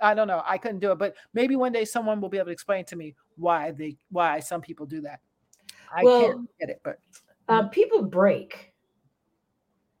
[0.00, 0.42] I don't know.
[0.46, 0.98] I couldn't do it.
[0.98, 4.40] But maybe one day someone will be able to explain to me why they, why
[4.40, 5.20] some people do that.
[5.94, 6.98] I Well, can't get it, but
[7.48, 8.71] uh, people break.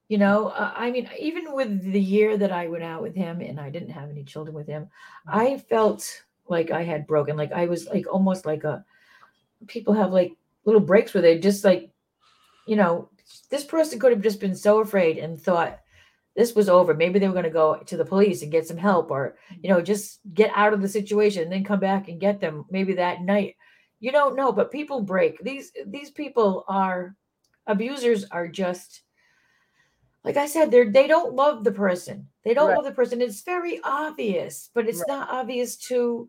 [0.08, 3.40] You know, uh, I mean, even with the year that I went out with him
[3.40, 4.88] and I didn't have any children with him,
[5.26, 7.36] I felt like I had broken.
[7.36, 8.84] Like I was like almost like a
[9.66, 10.32] people have like
[10.64, 11.90] little breaks where they just like,
[12.66, 13.08] you know,
[13.50, 15.80] this person could have just been so afraid and thought
[16.36, 16.94] this was over.
[16.94, 19.70] Maybe they were going to go to the police and get some help or, you
[19.70, 22.94] know, just get out of the situation and then come back and get them maybe
[22.94, 23.56] that night.
[24.00, 25.42] You don't know, but people break.
[25.42, 27.14] These these people are
[27.66, 29.02] abusers are just
[30.24, 32.28] like I said, they're they don't love the person.
[32.44, 32.76] They don't Right.
[32.76, 33.20] love the person.
[33.20, 35.08] It's very obvious, but it's Right.
[35.08, 36.28] not obvious to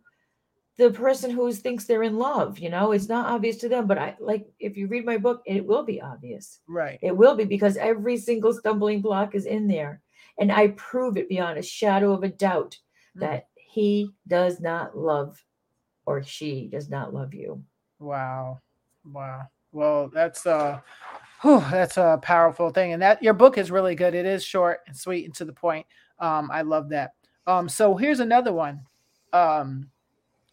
[0.78, 2.58] the person who thinks they're in love.
[2.60, 3.88] You know, it's not obvious to them.
[3.88, 6.60] But I like if you read my book, it will be obvious.
[6.68, 7.00] right.
[7.02, 10.02] It will be because every single stumbling block is in there.
[10.40, 12.80] And I prove it beyond a shadow of a doubt
[13.16, 13.22] Mm.
[13.22, 15.44] that he does not love
[16.06, 17.64] or she does not love you.
[18.00, 18.60] Wow.
[19.06, 19.48] Wow.
[19.72, 20.80] Well, that's uh
[21.44, 22.94] whew, that's a powerful thing.
[22.94, 24.16] And that your book is really good.
[24.16, 25.86] It is short and sweet and to the point.
[26.20, 27.14] Um, I love that.
[27.46, 28.82] Um, so here's another one.
[29.34, 29.90] Um,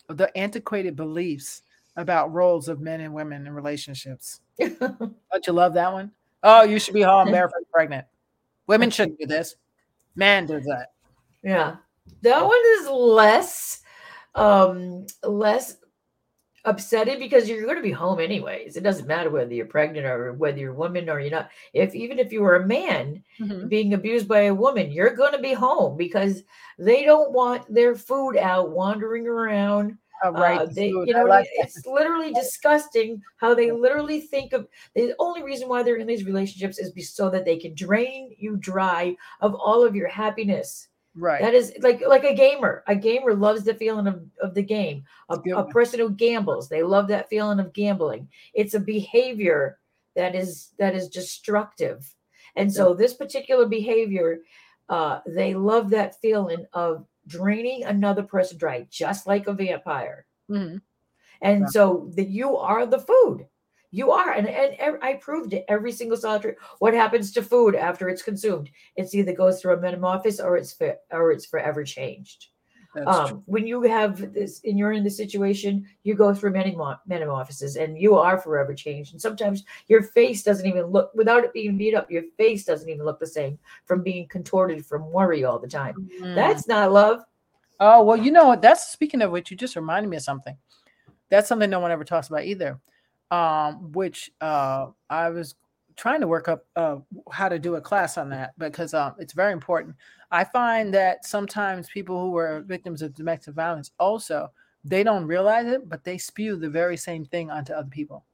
[0.09, 1.63] the antiquated beliefs
[1.97, 4.41] about roles of men and women in relationships.
[4.59, 6.11] Don't you love that one?
[6.43, 8.07] Oh, you should be home barefoot pregnant.
[8.67, 9.57] Women shouldn't do this.
[10.17, 10.93] Man does that.
[11.43, 11.77] yeah.
[12.23, 13.83] that one is less
[14.35, 15.77] um less
[16.65, 20.33] upsetting because you're going to be home anyways it doesn't matter whether you're pregnant or
[20.35, 23.69] whether you're a woman or you're not if even if you were a man Mhm.
[23.69, 26.43] being abused by a woman you're going to be home because
[26.79, 30.61] they don't want their food out wandering around Oh, right.
[30.61, 35.43] uh, they, you know, like it's literally disgusting how they literally think of the only
[35.43, 39.17] reason why they're in these relationships is be, so that they can drain you dry
[39.41, 40.90] of all of your happiness.
[41.21, 41.41] Right.
[41.43, 42.83] That is like like a gamer.
[42.87, 45.05] A gamer loves the feeling of, of the game.
[45.31, 45.73] A, a good a one.
[45.73, 48.29] person who gambles, they love that feeling of gambling.
[48.55, 49.79] It's a behavior
[50.17, 52.15] that is that is destructive.
[52.57, 54.41] And so this particular behavior,
[54.89, 60.27] uh, they love that feeling of draining another person dry, just like a vampire.
[60.51, 60.83] Mhm.
[61.43, 61.67] And Yeah.
[61.69, 63.47] so that you are the food.
[63.91, 66.57] You are, and, and ev- I proved it every single solitary.
[66.79, 68.71] What happens to food after it's consumed?
[68.97, 72.49] It's either goes through a metamorphosis or it's for, or it's forever changed.
[72.95, 73.39] That's true.
[73.39, 76.99] Um, when you have this and you're in this situation, you go through many mo-
[77.07, 79.13] metamorphoses and you are forever changed.
[79.13, 82.89] And sometimes your face doesn't even look, without it being beat up, your face doesn't
[82.89, 85.95] even look the same from being contorted from worry all the time.
[86.21, 86.35] Mm.
[86.35, 87.25] That's not love.
[87.79, 88.57] Oh well, you know?
[88.61, 90.57] That's speaking of which, you just reminded me of something.
[91.29, 92.81] That's something no one ever talks about either.
[93.31, 95.55] Um, which uh, I was
[95.95, 96.97] trying to work up uh,
[97.31, 99.95] how to do a class on that because um, it's very important.
[100.31, 104.51] I find that sometimes people who are victims of domestic violence also
[104.85, 108.25] they don't realize it, but they spew the very same thing onto other people.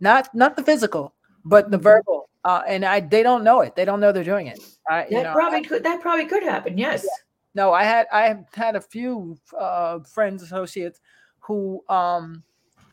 [0.00, 2.28] Not not the physical, but the verbal.
[2.44, 3.74] Uh, and I they don't know it.
[3.74, 4.60] They don't know they're doing it.
[4.88, 5.82] I, you That know, probably could.
[5.82, 6.76] That probably could happen.
[6.76, 7.06] Yes.
[7.54, 11.00] no, I had I have had a few uh, friends, associates
[11.38, 12.42] who um,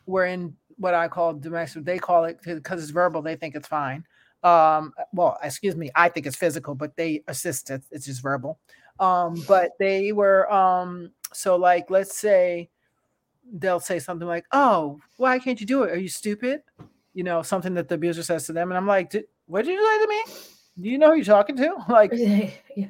[0.05, 1.84] were in what I call domestic.
[1.86, 3.21] They call it because it's verbal.
[3.21, 4.05] They think it's fine.
[4.43, 7.84] Um, well, excuse me, I think it's physical, but they assist it.
[7.91, 8.60] It's just verbal.
[8.99, 12.69] Um, but they were um, so like let's say
[13.53, 15.91] they'll say something like, "Oh, why can't you do it?
[15.91, 16.62] Are you stupid?"
[17.13, 19.71] You know, something that the abuser says to them, and I'm like, "Did- "What did
[19.71, 20.34] you say to me?
[20.81, 22.88] Do you know who you're talking to?" Like, Yeah.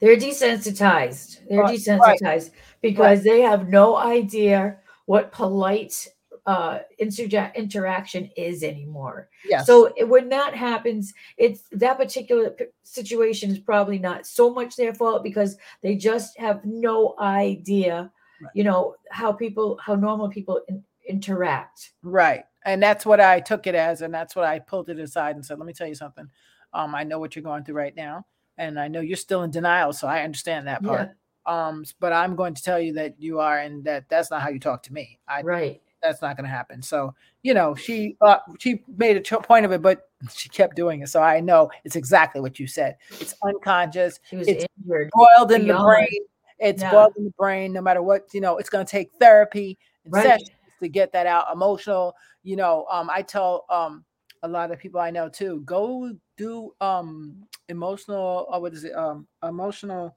[0.00, 1.48] They're desensitized.
[1.48, 2.50] They're Right, desensitized
[2.82, 6.08] because they have no idea what polite
[6.46, 9.28] uh interja- interaction is anymore.
[9.48, 14.52] yes, So it, when that happens, it's that particular p- situation is probably not so
[14.52, 18.10] much their fault because they just have no idea,
[18.42, 18.50] Right.
[18.54, 21.92] you know, how people, how normal people in, interact.
[22.02, 22.44] Right.
[22.66, 24.02] And that's what I took it as.
[24.02, 26.28] And that's what I pulled it aside and said, let me tell you something.
[26.72, 28.26] Um, I know what you're going through right now.
[28.58, 29.92] And I know you're still in denial.
[29.92, 31.10] So I understand that part.
[31.46, 34.48] Um, but I'm going to tell you that you are, and that that's not how
[34.48, 35.18] you talk to me.
[35.28, 35.82] I, Right.
[36.04, 36.82] That's not going to happen.
[36.82, 41.00] So, you know, she, uh, she made a point of it, but she kept doing
[41.00, 41.08] it.
[41.08, 42.96] So I know it's exactly what you said.
[43.20, 45.10] It's unconscious, It's injured.
[45.14, 46.20] boiled in the brain.
[46.58, 46.90] It's Yeah.
[46.92, 50.12] boiled in the brain, no matter what, you know, it's going to take therapy and
[50.14, 50.24] Right.
[50.24, 50.50] sessions
[50.82, 51.46] to get that out.
[51.52, 54.04] Emotional, you know, um, I tell um
[54.42, 57.36] a lot of people I know too, go do um
[57.68, 58.94] emotional, uh, what is it?
[58.94, 60.16] Um, emotional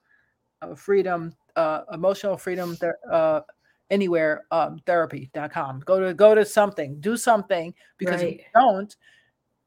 [0.61, 3.41] uh, freedom, uh, emotional freedom, ther- uh,
[3.89, 5.81] anywhere, um, therapy.com.
[5.85, 8.95] Go to, go to something, do something because if you don't,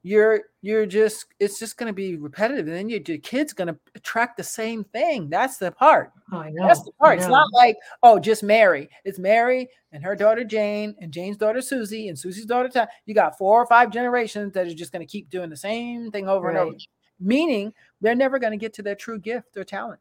[0.03, 3.69] you're you're just it's just going to be repetitive and then your, your kid's going
[3.69, 5.29] to attract the same thing.
[5.29, 6.13] That's the part.
[6.33, 6.67] Oh, I know.
[6.67, 7.19] that's the part.
[7.19, 8.89] It's not like oh just mary.
[9.05, 13.15] It's mary and her daughter jane and jane's daughter susie and susie's daughter Ta- you
[13.15, 16.29] got four or five generations that are just going to keep doing the same thing
[16.29, 16.77] over and over.
[17.19, 20.01] Meaning they're never going to get to their true gift or talent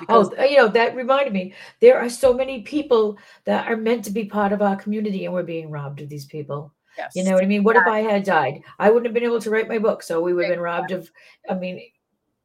[0.00, 1.54] because Oh, you know, that reminded me.
[1.80, 5.34] There are so many people that are meant to be part of our community, and
[5.34, 6.72] we're being robbed of these people.
[6.96, 7.64] yes You know what I mean?
[7.64, 8.62] What if I had died?
[8.78, 10.92] I wouldn't have been able to write my book, so we would have been robbed
[10.92, 11.10] of.
[11.48, 11.80] I mean,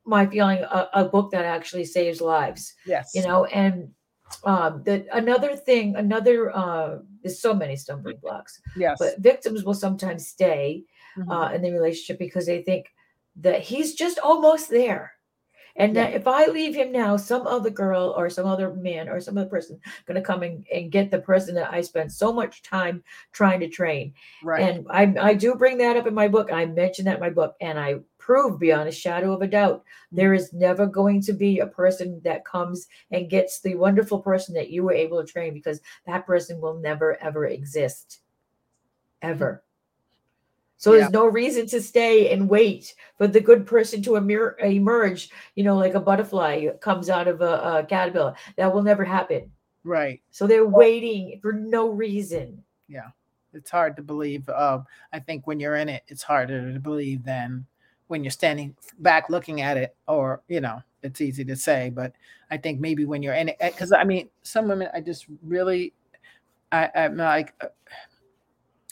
[0.05, 2.73] my feeling a, a book that actually saves lives.
[2.85, 3.91] yes You know, and
[4.43, 9.73] um, that another thing, another uh, there's so many stumbling blocks, yes but victims will
[9.73, 10.83] sometimes stay
[11.17, 11.31] Mhm.
[11.31, 12.85] uh, in the relationship because they think
[13.37, 15.13] that he's just almost there.
[15.77, 16.05] And Yeah.
[16.05, 19.37] that if I leave him now, some other girl or some other man or some
[19.37, 23.03] other person gonna come and, and get the person that I spent so much time
[23.31, 24.13] trying to train.
[24.43, 26.51] right And I, I do bring that up in my book.
[26.51, 29.85] I mention that in my book, and I prove beyond a shadow of a doubt
[30.11, 34.53] there is never going to be a person that comes and gets the wonderful person
[34.55, 38.19] that you were able to train because that person will never ever exist.
[39.21, 39.63] Ever.
[40.77, 40.99] So Yeah.
[41.01, 45.63] there's no reason to stay and wait for the good person to emer- emerge, you
[45.63, 48.35] know, like a butterfly comes out of a, a caterpillar.
[48.57, 49.51] That will never happen.
[49.83, 52.63] right So they're waiting for no reason.
[52.87, 53.09] Yeah.
[53.53, 54.47] It's hard to believe.
[54.49, 54.79] Uh,
[55.13, 57.65] I think when you're in it, it's harder to believe than
[58.07, 62.13] when you're standing back looking at it, or you know, it's easy to say, but
[62.51, 65.93] I think maybe when you're in it, because I mean, some women, I just really,
[66.71, 67.67] I, I'm like, uh,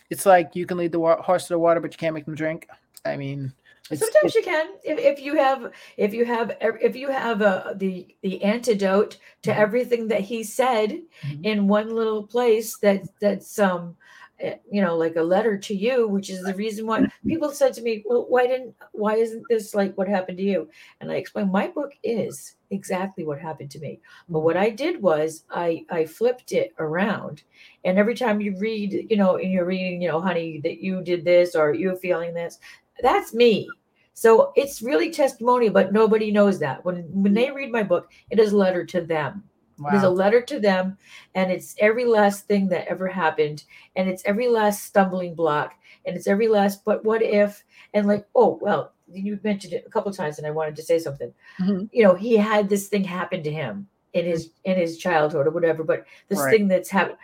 [0.10, 2.26] it's like you can lead the wa- horse to the water, but you can't make
[2.26, 2.68] them drink.
[3.06, 3.54] I mean,
[3.92, 7.42] it's, Sometimes it's you can, if, if you have, if you have, if you have
[7.42, 9.58] uh, the the antidote to Mhm.
[9.58, 11.46] everything that he said Mhm.
[11.46, 13.96] in one little place that that's um,
[14.42, 17.74] Eh, you know, like a letter to you, which is the reason why people said
[17.74, 20.68] to me, well, why didn't, why isn't this like what happened to you?
[21.00, 24.02] And I explained, my book is exactly what happened to me.
[24.28, 27.44] But what I did was I I flipped it around,
[27.86, 31.02] and every time you read, you know, and you're reading, you know, honey, that you
[31.02, 32.60] did this or you're feeling this,
[33.02, 33.70] that's me.
[34.16, 36.84] So it's really testimonial, but nobody knows that.
[36.84, 39.46] When when they read my book, it is a letter to them.
[39.78, 40.98] It is a letter to them,
[41.36, 43.64] and it's every last thing that ever happened,
[43.96, 46.86] and it's every last stumbling block, and it's every last.
[46.86, 47.64] But what if?
[47.94, 50.98] And like, oh well, you mentioned it a couple times, and I wanted to say
[51.00, 51.34] something.
[51.60, 51.90] Mhm.
[51.92, 55.52] You know, he had this thing happen to him in his in his childhood or
[55.52, 55.84] whatever.
[55.84, 56.52] But this Right.
[56.52, 57.18] thing that's happened,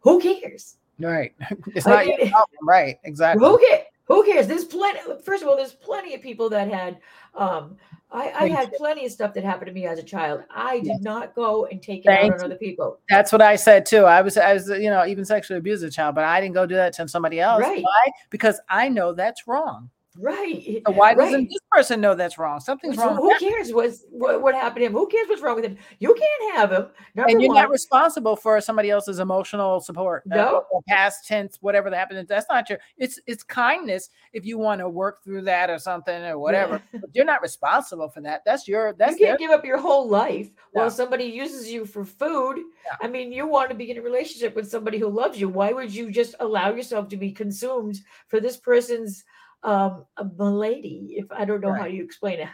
[0.00, 0.76] who cares?
[1.00, 1.32] Right.
[1.74, 2.58] It's I not your mean- problem.
[2.62, 2.98] Right.
[3.04, 3.44] Exactly.
[3.46, 3.86] Who cares?
[4.08, 4.46] Who cares?
[4.46, 5.00] There's plenty.
[5.22, 6.98] First of all, there's plenty of people that had.
[7.34, 7.76] Um,
[8.10, 10.42] I, I had plenty of stuff that happened to me as a child.
[10.50, 11.00] I did Yes.
[11.02, 12.98] not go and take it out Thank on other people.
[13.10, 14.04] That's what I said too.
[14.04, 16.54] I was, I was, you know, even sexually abused as a child, but I didn't
[16.54, 17.60] go do that to somebody else.
[17.60, 17.82] Right.
[17.82, 18.12] Why?
[18.30, 19.90] Because I know that's wrong.
[20.20, 20.82] Right.
[20.86, 21.16] So why right.
[21.18, 22.58] doesn't this person know that's wrong?
[22.58, 23.16] Something's So wrong.
[23.16, 24.92] who cares what's, what, what happened to him?
[24.92, 25.76] Who cares what's wrong with him?
[26.00, 26.86] You can't have him.
[27.14, 27.62] Number And you're one.
[27.62, 30.24] not responsible for somebody else's emotional support.
[30.32, 30.64] uh, No.
[30.72, 32.26] or past tense, whatever that happened.
[32.26, 32.78] That's not your.
[32.96, 36.82] It's it's kindness if you want to work through that or something or whatever.
[36.92, 38.42] But you're not responsible for that.
[38.44, 38.94] That's your.
[38.94, 42.56] That's you can't their, give up your whole life while somebody uses you for food.
[42.58, 42.96] Yeah.
[43.02, 45.48] I mean, you want to be in a relationship with somebody who loves you.
[45.48, 49.24] Why would you just allow yourself to be consumed for this person's
[49.62, 51.16] um a milady?
[51.18, 52.48] If I don't know how you explain it.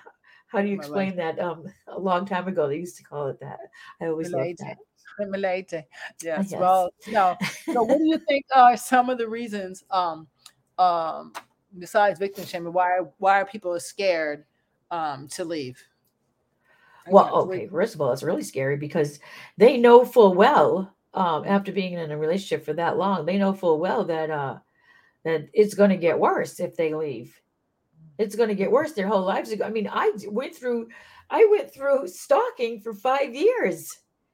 [0.48, 0.86] How do you Milady.
[0.86, 1.38] explain that?
[1.40, 3.58] Um, a long time ago, they used to call it that.
[4.00, 4.54] I always Milady.
[4.60, 4.76] that.
[5.18, 5.82] Milady.
[6.22, 6.50] Yes.
[6.50, 6.52] Yes.
[6.52, 7.36] Well, no.
[7.72, 10.28] So what do you think are some of the reasons um
[10.78, 11.32] um
[11.78, 14.44] besides victim shaming why why are people scared
[14.90, 15.82] um to leave?
[17.10, 17.66] Well, okay.
[17.66, 19.20] First of all, it's really scary because
[19.58, 23.52] they know full well, um, after being in a relationship for that long, they know
[23.52, 24.58] full well that uh,
[25.24, 27.38] that it's going to get worse if they leave.
[28.18, 28.92] It's going to get worse.
[28.92, 29.50] Their whole lives.
[29.50, 29.64] Ago.
[29.64, 30.88] I mean, I went through,
[31.30, 33.88] I went through stalking for five years.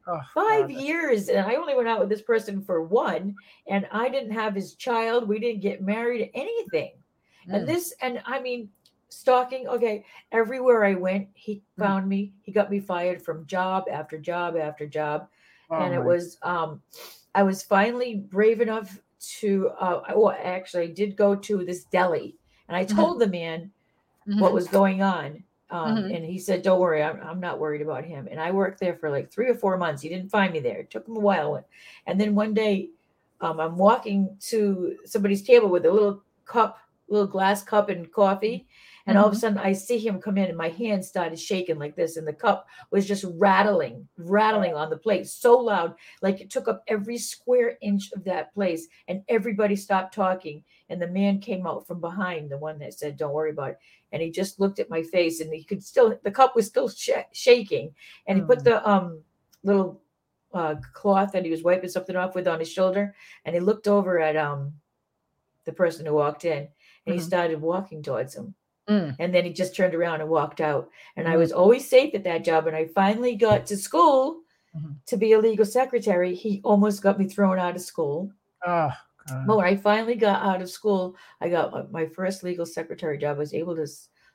[0.07, 3.37] Oh, Five God, years, and I only went out with this person for one,
[3.69, 5.29] and I didn't have his child.
[5.29, 6.93] We didn't get married, anything.
[7.49, 7.67] And Mm.
[7.67, 8.71] this, and I mean,
[9.09, 9.69] stalking.
[9.69, 11.85] Okay, everywhere I went, he Mm.
[11.85, 12.33] found me.
[12.43, 15.29] He got me fired from job after job after job,
[15.71, 16.83] Oh and it was, um,
[17.35, 19.71] I was finally brave enough to.
[19.71, 22.37] Uh, well, actually, I did go to this deli,
[22.69, 22.97] and I Mhm.
[22.97, 23.73] told the man
[24.37, 24.55] what Mhm.
[24.55, 25.45] was going on.
[25.71, 26.11] Um, Mhm.
[26.11, 28.97] And he said, "Don't worry, I'm, I'm not worried about him." And I worked there
[28.97, 30.03] for like three or four months.
[30.03, 30.81] He didn't find me there.
[30.81, 31.65] It took him a while.
[32.07, 32.91] And then one day,
[33.41, 36.79] um, I'm walking to somebody's table with a little cup,
[37.09, 38.67] little glass cup and coffee,
[39.11, 39.41] and all of a Mhm.
[39.41, 42.33] sudden I see him come in, and my hand started shaking like this, and the
[42.33, 47.19] cup was just rattling, rattling on the plate so loud, like it took up every
[47.19, 50.65] square inch of that place, and everybody stopped talking.
[50.89, 53.79] And the man came out from behind, the one that said, "Don't worry about it."
[54.13, 56.89] and he just looked at my face and he could still the cup was still
[56.89, 57.95] sh- shaking
[58.27, 58.65] and he put Mm.
[58.65, 59.23] the um
[59.63, 60.03] little
[60.53, 63.87] uh cloth that he was wiping something off with on his shoulder and he looked
[63.87, 64.75] over at um
[65.65, 66.69] the person who walked in
[67.07, 67.25] and he Mhm.
[67.25, 68.53] started walking towards him
[68.91, 69.15] Mm.
[69.21, 71.39] and then he just turned around and walked out and i Mhm.
[71.39, 74.41] was always safe at that job and i finally got to school
[74.77, 74.97] Mhm.
[75.07, 78.31] to be a legal secretary he almost got me thrown out of school
[78.67, 78.91] Oh,
[79.29, 79.47] God.
[79.47, 83.17] but when I finally got out of school, I got my- my first legal secretary
[83.17, 83.37] job.
[83.37, 83.87] I was able to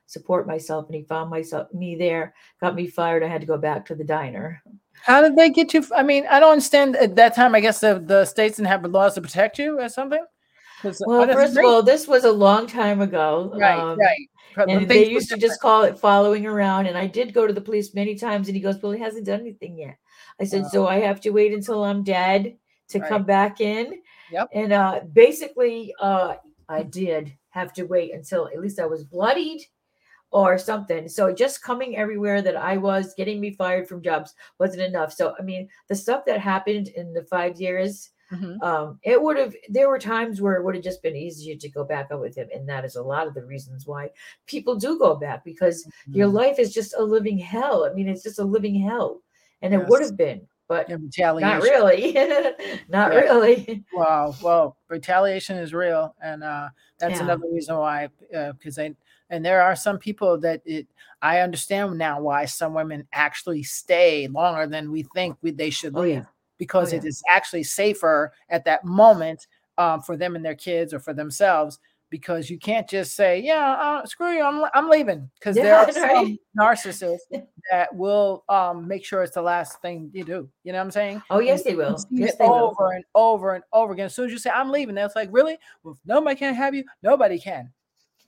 [0.06, 3.22] support myself, and he found myself me there, got me fired.
[3.22, 4.62] I had to go back to the diner.
[5.02, 5.84] How did they get you?
[5.94, 6.96] I mean, I don't understand.
[6.96, 9.88] At that time, I guess the, the states didn't have laws to protect you or
[9.88, 10.24] something.
[11.06, 11.64] Well, oh, first great.
[11.64, 13.52] of all, this was a long time ago.
[13.54, 14.28] right, um, right.
[14.54, 15.42] But And they used to different.
[15.50, 16.86] just call it following around.
[16.86, 19.26] And I did go to the police many times, and he goes, "Well, he hasn't
[19.26, 19.98] done anything yet."
[20.40, 20.68] I said, Wow.
[20.72, 22.56] "So I have to wait until I'm dead
[22.88, 23.08] to Right.
[23.08, 24.00] come back in."
[24.32, 24.48] Yep.
[24.54, 26.36] And uh, basically, uh,
[26.68, 29.62] I did have to wait until at least I was bloodied
[30.30, 31.08] or something.
[31.08, 35.12] So just coming everywhere that I was, getting me fired from jobs wasn't enough.
[35.12, 38.62] So I mean, the stuff that happened in the five years, Mhm.
[38.62, 39.54] um, it would have.
[39.68, 42.36] There were times where it would have just been easier to go back up with
[42.36, 44.10] him, and that is a lot of the reasons why
[44.46, 46.32] people do go back because your Mhm.
[46.32, 47.84] life is just a living hell.
[47.84, 49.22] I mean, it's just a living hell,
[49.62, 50.88] and it would have been, but
[51.40, 52.12] not really,
[52.88, 53.20] not Yeah.
[53.20, 53.84] really.
[53.92, 54.34] Wow.
[54.42, 56.68] Well, retaliation is real, and uh,
[56.98, 57.24] that's Yeah.
[57.24, 58.94] another reason why, because they
[59.30, 60.86] and there are some people that it
[61.22, 65.94] i understand now why some women actually stay longer than we think we, they should
[65.96, 66.26] Oh, yeah.
[66.58, 67.02] Because Oh, yeah.
[67.04, 69.46] is actually safer at that moment
[69.78, 71.78] um, for them and their kids or for themselves
[72.10, 75.82] because you can't just say yeah uh, screw you i'm, I'm leaving because there Yeah,
[75.84, 76.38] are some right.
[76.58, 77.18] narcissists
[77.70, 80.90] that will um, make sure it's the last thing you do you know what i'm
[80.90, 81.98] saying Oh, yes, they will.
[82.10, 82.68] Yes, it they will.
[82.78, 85.28] over and over and over again as soon as you say i'm leaving that's like
[85.32, 87.72] really well if nobody can have you nobody can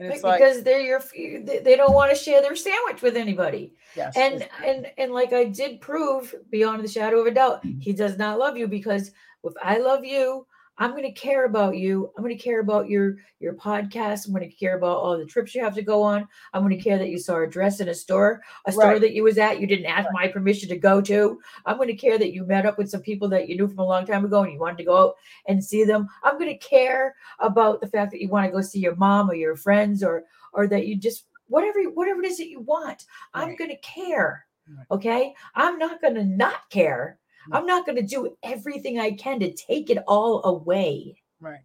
[0.01, 3.17] and it's like because they're your they they don't want to share their sandwich with
[3.17, 3.75] anybody.
[3.97, 7.83] Yes and and and like i did prove beyond the shadow of a doubt mm.
[7.83, 9.11] he does not love you because
[9.43, 10.47] if i love you
[10.79, 12.11] i'm going to care about you.
[12.17, 14.27] I'm going to care about your your podcast.
[14.27, 16.27] I'm going to care about all the trips you have to go on.
[16.53, 19.13] I'm going to care that you saw a dress in a store a store that
[19.13, 21.39] you was at you didn't ask my permission to go to.
[21.67, 23.81] I'm going to care that you met up with some people that you knew from
[23.81, 25.15] a long time ago and you wanted to go out
[25.47, 26.09] and see them.
[26.23, 29.31] I'm going to care about the fact that you want to go see your mom
[29.31, 33.05] or your friends or or that you just whatever whatever it is that you want.
[33.35, 34.87] I'm going to care Right.
[34.91, 35.35] okay?
[35.55, 37.27] I'm not going to not care Right.
[37.53, 41.61] I'm not going to do everything i can to take it all away Right.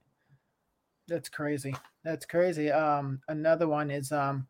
[1.07, 1.75] That's crazy.
[2.03, 2.71] That's crazy.
[2.71, 4.47] Um, another one is um,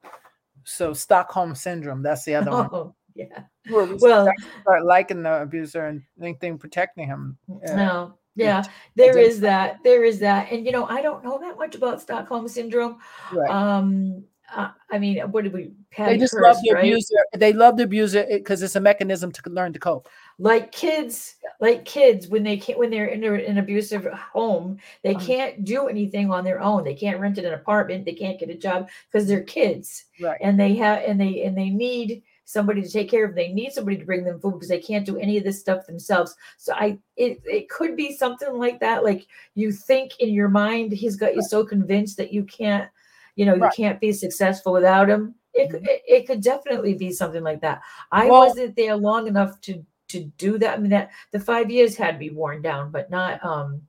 [0.64, 2.04] so Stockholm syndrome.
[2.04, 2.70] That's the other one.
[2.72, 4.28] oh yeah Where we well
[4.62, 7.38] start liking the abuser and thinking protecting him.
[7.48, 8.64] Uh, no yeah
[8.96, 12.02] there is that there is that and you know i don't know that much about
[12.02, 12.98] stockholm syndrome
[13.32, 13.52] right.
[13.52, 14.24] um
[14.56, 15.66] uh, i mean what did we
[15.98, 16.84] they Patty just love the right?
[16.84, 17.24] abuser.
[17.38, 20.10] They love the abuser because it's a mechanism to learn to cope.
[20.40, 25.14] Like kids like kids when they can't when they're in a- an abusive home they
[25.16, 25.26] Uh-huh.
[25.26, 28.56] can't do anything on their own they can't rent an apartment they can't get a
[28.56, 30.40] job because they're kids Right.
[30.42, 33.36] and they have and they and they need somebody to take care of them.
[33.36, 35.86] they need somebody to bring them food because they can't do any of this stuff
[35.86, 40.50] themselves so i it, it could be something like that like you think in your
[40.50, 42.90] mind he's got you so convinced that you can't
[43.36, 43.72] you know you Right.
[43.72, 43.82] Mm-hmm.
[43.84, 47.82] can't be successful without him it, could it, it could definitely be something like that
[48.12, 51.70] i Well- wasn't there long enough to to do that i mean that the five
[51.70, 53.82] years had to be worn down but not um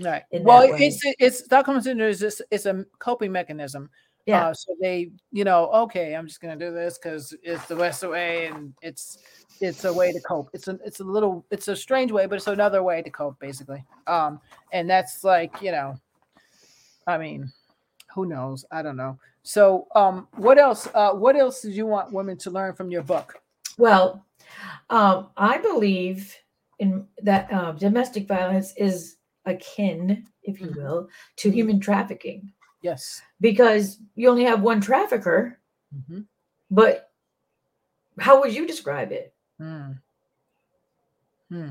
[0.00, 0.22] Right.
[0.30, 3.90] Well, it's it's Stockholm syndrome is just it's a coping mechanism.
[4.26, 7.74] yeah Uh, so they, you know, okay, I'm just gonna do this because it's the
[7.74, 9.18] best way, and it's
[9.60, 10.50] it's a way to cope.
[10.52, 13.38] It's a it's a little it's a strange way, but it's another way to cope,
[13.40, 13.84] basically.
[14.06, 14.40] Um,
[14.72, 15.98] and that's like you know,
[17.06, 17.52] I mean,
[18.14, 18.64] who knows?
[18.70, 19.18] I don't know.
[19.42, 20.88] So, um, what else?
[20.94, 23.40] Uh, what else did you want women to learn from your book?
[23.78, 24.26] Well,
[24.90, 26.36] um, I believe
[26.80, 29.16] in that uh, domestic violence is
[29.46, 30.76] akin, if you Mhm.
[30.76, 32.52] will, to human trafficking
[32.82, 33.22] Yes.
[33.40, 35.58] because you only have one trafficker,
[35.94, 36.26] Mhm.
[36.70, 37.12] but
[38.18, 39.34] how would you describe it?
[39.60, 40.00] Mm.
[41.48, 41.70] Hmm.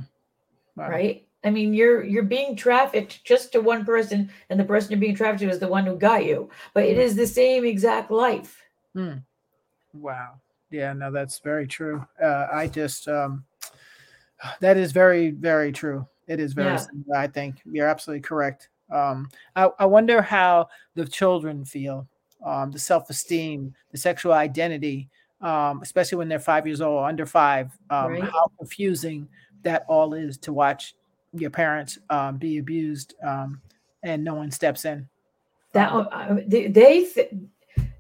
[0.75, 0.89] Wow.
[0.89, 1.27] Right?
[1.43, 5.15] I mean, you're you're being trafficked just to one person, and the person you're being
[5.15, 6.49] trafficked to is the one who got you.
[6.73, 7.01] But it Mhm.
[7.01, 8.61] is the same exact life.
[9.93, 10.41] Wow.
[10.70, 12.05] Yeah, no, that's very true.
[12.22, 13.45] Uh, I just, um,
[14.59, 16.05] that is very, very true.
[16.28, 16.78] It is very, Yeah.
[16.78, 18.70] similar, I think you're absolutely correct.
[18.91, 22.07] Um, I, I wonder how the children feel,
[22.45, 25.09] um, the self esteem, the sexual identity,
[25.41, 28.24] um, especially when they're five years old, under five, um, Right.
[28.24, 29.28] how confusing
[29.63, 30.95] that all is to watch
[31.34, 33.61] your parents um, be abused um,
[34.03, 35.07] and no one steps in.
[35.74, 37.34] That uh, they they, th-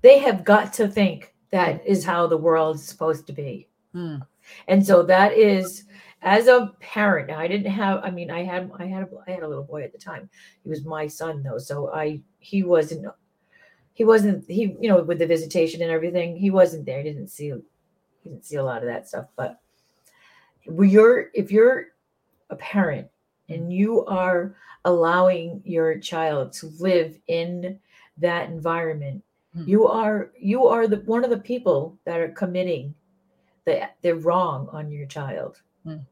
[0.01, 3.67] they have got to think that is how the world's supposed to be.
[3.95, 4.25] mm,
[4.67, 5.85] And so that is
[6.21, 7.31] as a parent.
[7.31, 8.03] I didn't have.
[8.03, 10.29] I mean, I had I had a, I had a little boy at the time.
[10.63, 13.05] He was my son though, so I he wasn't
[13.93, 17.01] he wasn't he you know with the visitation and everything he wasn't there.
[17.01, 17.53] He didn't see
[18.23, 19.27] he didn't see a lot of that stuff.
[19.35, 19.59] But
[20.65, 21.87] you're if you're
[22.49, 23.07] a parent
[23.49, 27.79] and you are allowing your child to live in
[28.17, 29.23] that environment.
[29.65, 32.93] You are you are the one of the people that are committing
[33.65, 35.61] the the wrong on your child.
[35.85, 36.03] Mm,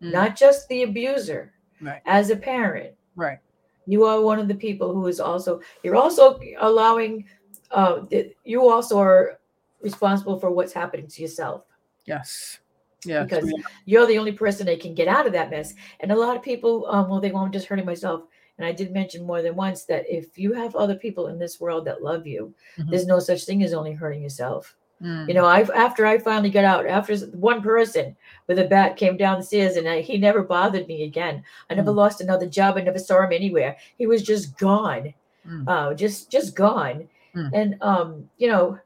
[0.00, 1.52] not just the abuser.
[1.80, 2.94] Right, as a parent.
[3.16, 3.38] Right,
[3.86, 7.24] you are one of the people who is also you're also allowing
[7.70, 8.02] uh
[8.44, 9.38] you also are
[9.82, 11.64] responsible for what's happening to yourself.
[12.06, 12.58] Yes,
[13.04, 15.74] yeah because we- you're the only person that can get out of that mess.
[16.00, 18.24] And a lot of people, um, well, they won't just hurting myself.
[18.60, 21.58] And I did mention more than once that if you have other people in this
[21.58, 22.90] world that love you, Mhm.
[22.90, 24.76] there's no such thing as only hurting yourself.
[25.00, 28.14] mm, You know, I after I finally got out, after one person
[28.48, 31.42] with a bat came downstairs, and I, he never bothered me again.
[31.70, 31.94] I never Mm.
[31.96, 32.76] lost another job.
[32.76, 33.78] I never saw him anywhere.
[33.96, 35.14] He was just gone,
[35.48, 35.64] Mm.
[35.66, 37.08] uh, just just gone.
[37.34, 37.50] Mm.
[37.54, 38.78] And um, you know,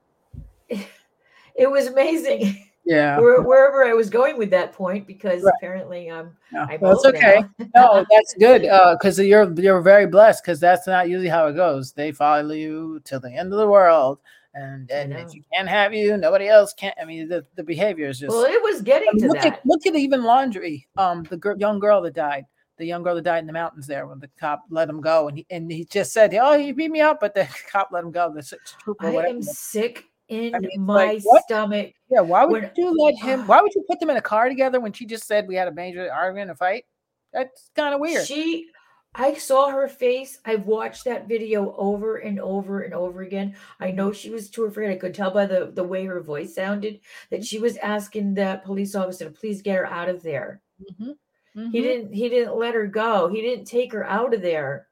[1.57, 2.43] it was amazing.
[2.85, 3.19] yeah.
[3.19, 5.53] where, wherever I was going with that point, because Right.
[5.59, 7.45] apparently um, No, I'm that's okay.
[7.75, 11.93] No, that's good because you're you're very blessed because that's not usually how it goes.
[11.93, 14.19] They follow you till the end of the world,
[14.55, 16.97] and and if you can't have you, nobody else can't.
[17.01, 18.31] I mean, the, the behavior is just.
[18.31, 19.53] Well, it was getting I mean, to look that.
[19.55, 20.87] at look at even Laundrie.
[20.97, 22.45] Um, the gir- young girl that died,
[22.77, 25.29] the young girl that died in the mountains there when the cop let him go,
[25.29, 28.05] and he and he just said, "Oh, he beat me up," but the cop let
[28.05, 28.33] him go.
[28.33, 28.43] The
[28.83, 29.35] trooper, I whatever.
[29.35, 31.93] am sick in I mean, my like, stomach.
[32.09, 33.41] Yeah, why would when- you let him?
[33.47, 35.69] Why would you put them in a car together when she just said we had
[35.69, 36.85] a major argument, a fight?
[37.33, 38.27] That's kind of weird.
[38.27, 38.69] She,
[39.15, 40.39] I saw her face.
[40.45, 43.57] I've watched that video over and over and over again.
[43.81, 44.91] I know she was too afraid.
[44.91, 47.01] I could tell by the the way her voice sounded
[47.31, 50.61] that she was asking that police officer to please get her out of there.
[51.01, 51.15] Mhm,
[51.55, 51.73] He mhm.
[51.73, 52.13] didn't.
[52.13, 53.29] He didn't let her go.
[53.29, 54.89] He didn't take her out of there.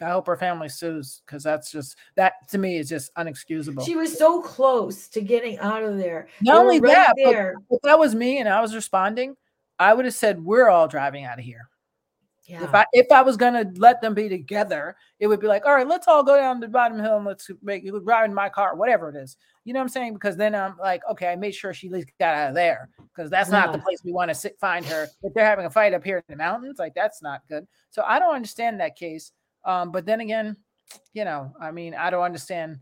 [0.00, 3.84] I hope her family sues because that's just that to me is just unexcusable.
[3.84, 6.28] She was so close to getting out of there.
[6.42, 7.54] Not only right that, but there.
[7.70, 9.36] if that was me and I was responding,
[9.78, 11.68] I would have said we're all driving out of here.
[12.46, 12.62] Yeah.
[12.62, 15.74] If I if I was gonna let them be together, it would be like, all
[15.74, 18.48] right, let's all go down the bottom hill and let's make you ride in my
[18.48, 19.36] car, whatever it is.
[19.64, 20.14] You know what I'm saying?
[20.14, 22.88] Because then I'm like, okay, I made sure she at least got out of there
[23.12, 25.08] because that's not the place we want to sit, find her.
[25.24, 27.66] If they're having a fight up here in the mountains, like that's not good.
[27.90, 29.32] So I don't understand that case.
[29.66, 30.56] Um, but then again,
[31.12, 32.78] you know, I mean, I don't understand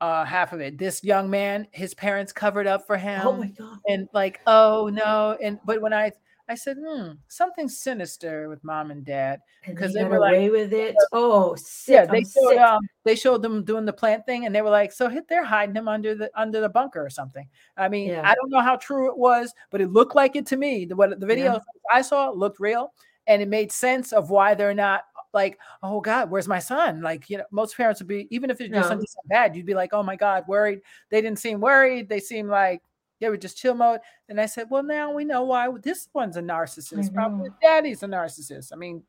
[0.00, 0.78] uh half of it.
[0.78, 3.78] This young man, his parents covered up for him oh my god.
[3.88, 6.12] and like oh no and but when i
[6.48, 10.50] i said hmm something sinister with mom and dad because they they were like- away
[10.50, 10.94] with it.
[11.12, 11.94] Oh, sick.
[11.94, 12.58] yeah they I'm showed sick.
[12.60, 15.44] um they showed them doing the plant thing and they were like so hit they're
[15.44, 18.22] hiding him under the under the bunker or something i mean Yeah.
[18.24, 20.94] i don't know how true it was but it looked like it to me the
[20.94, 21.60] what the video
[21.92, 22.92] i saw looked real
[23.26, 25.02] and it made sense of why they're not
[25.32, 28.60] like oh god where's my son like you know most parents would be even if
[28.60, 28.88] it's just No.
[28.88, 32.20] something so bad you'd be like oh my god worried they didn't seem worried they
[32.20, 32.82] seemed like
[33.20, 36.36] they were just chill mode and i said well now we know why this one's
[36.36, 37.44] a narcissist probably know.
[37.44, 39.02] his daddy's a narcissist i mean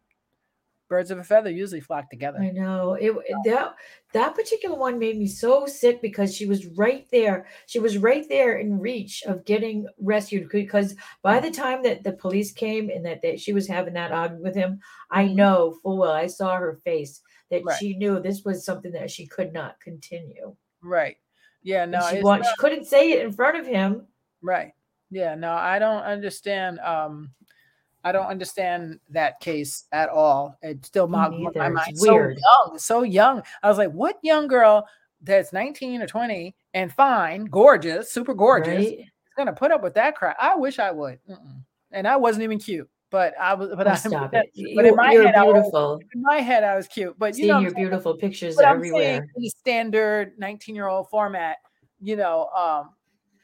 [0.89, 3.15] birds of a feather usually flock together I know it
[3.45, 3.75] that
[4.11, 7.45] that particular one made me so sick because she was right there.
[7.67, 12.13] She was right there in reach of getting rescued because by the time that the
[12.13, 14.79] police came and that they, she was having that argument with him,
[15.11, 15.35] I Mhm.
[15.35, 16.11] know full well.
[16.11, 17.21] I saw her face
[17.51, 17.77] that Right.
[17.79, 20.55] she knew this was something that she could not continue.
[20.81, 21.17] right
[21.61, 24.07] yeah And no she want, not- she couldn't say it in front of him.
[24.41, 24.73] Right.
[25.11, 25.35] Yeah.
[25.35, 26.79] No, I don't understand.
[26.79, 27.31] Um,
[28.03, 30.57] I don't understand that case at all.
[30.61, 31.69] It still my neither.
[31.69, 31.79] mind.
[31.89, 32.39] It's So weird.
[32.39, 33.43] young, so young.
[33.63, 34.87] I was like, what young girl
[35.21, 38.99] that's 19 or 20 and fine, gorgeous, super gorgeous, Right?
[38.99, 39.05] is
[39.37, 40.37] gonna put up with that crap?
[40.39, 41.19] I wish I would.
[41.29, 41.61] Mm-mm.
[41.91, 43.69] And I wasn't even cute, but I was.
[43.75, 44.51] But Oh, I stop but it.
[44.53, 45.99] You, but in my you're I was- beautiful.
[46.13, 47.17] in my head, I was cute.
[47.19, 49.27] But you Seeing know, your beautiful pictures everywhere.
[49.35, 51.57] the standard 19 year old format.
[52.01, 52.91] You know, um,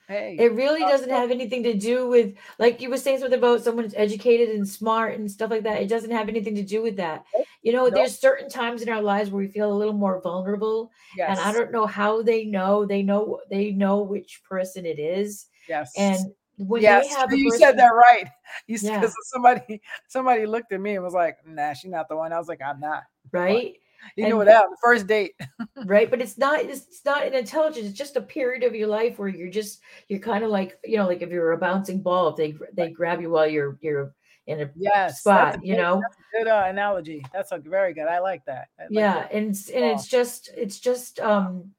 [0.07, 3.37] hey, It really Uh, doesn't have anything to do with, like you were saying something
[3.39, 5.81] about someone's educated and smart and stuff like that.
[5.81, 7.23] It doesn't have anything to do with that.
[7.61, 7.95] You know, Nope.
[7.95, 11.39] there's certain times in our lives where we feel a little more vulnerable, yes, and
[11.39, 12.85] I don't know how they know.
[12.85, 17.49] They know they know which person it is, yes, and when yes, they have you
[17.49, 18.27] person, said that right.
[18.67, 19.01] You Yeah.
[19.31, 22.47] somebody somebody looked at me and was like, "Nah, she's not the one." I was
[22.47, 23.77] like, "I'm not." right,
[24.15, 25.33] You And- it out first date.
[25.85, 26.59] right, but it's not.
[26.61, 27.87] It's, not an intelligence.
[27.87, 30.97] It's just a period of your life where you're just you're kind of like you
[30.97, 34.13] know, like if you're a bouncing ball, if they they grab you while you're you're
[34.47, 36.01] in a Yes, spot, a you good- know.
[36.01, 37.25] that's a good uh, analogy.
[37.33, 38.07] That's a very good.
[38.07, 38.67] I like that.
[38.79, 39.31] I like yeah that.
[39.33, 41.71] and it's, and it's just it's just um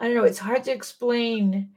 [0.00, 1.70] i don't know it's hard to explain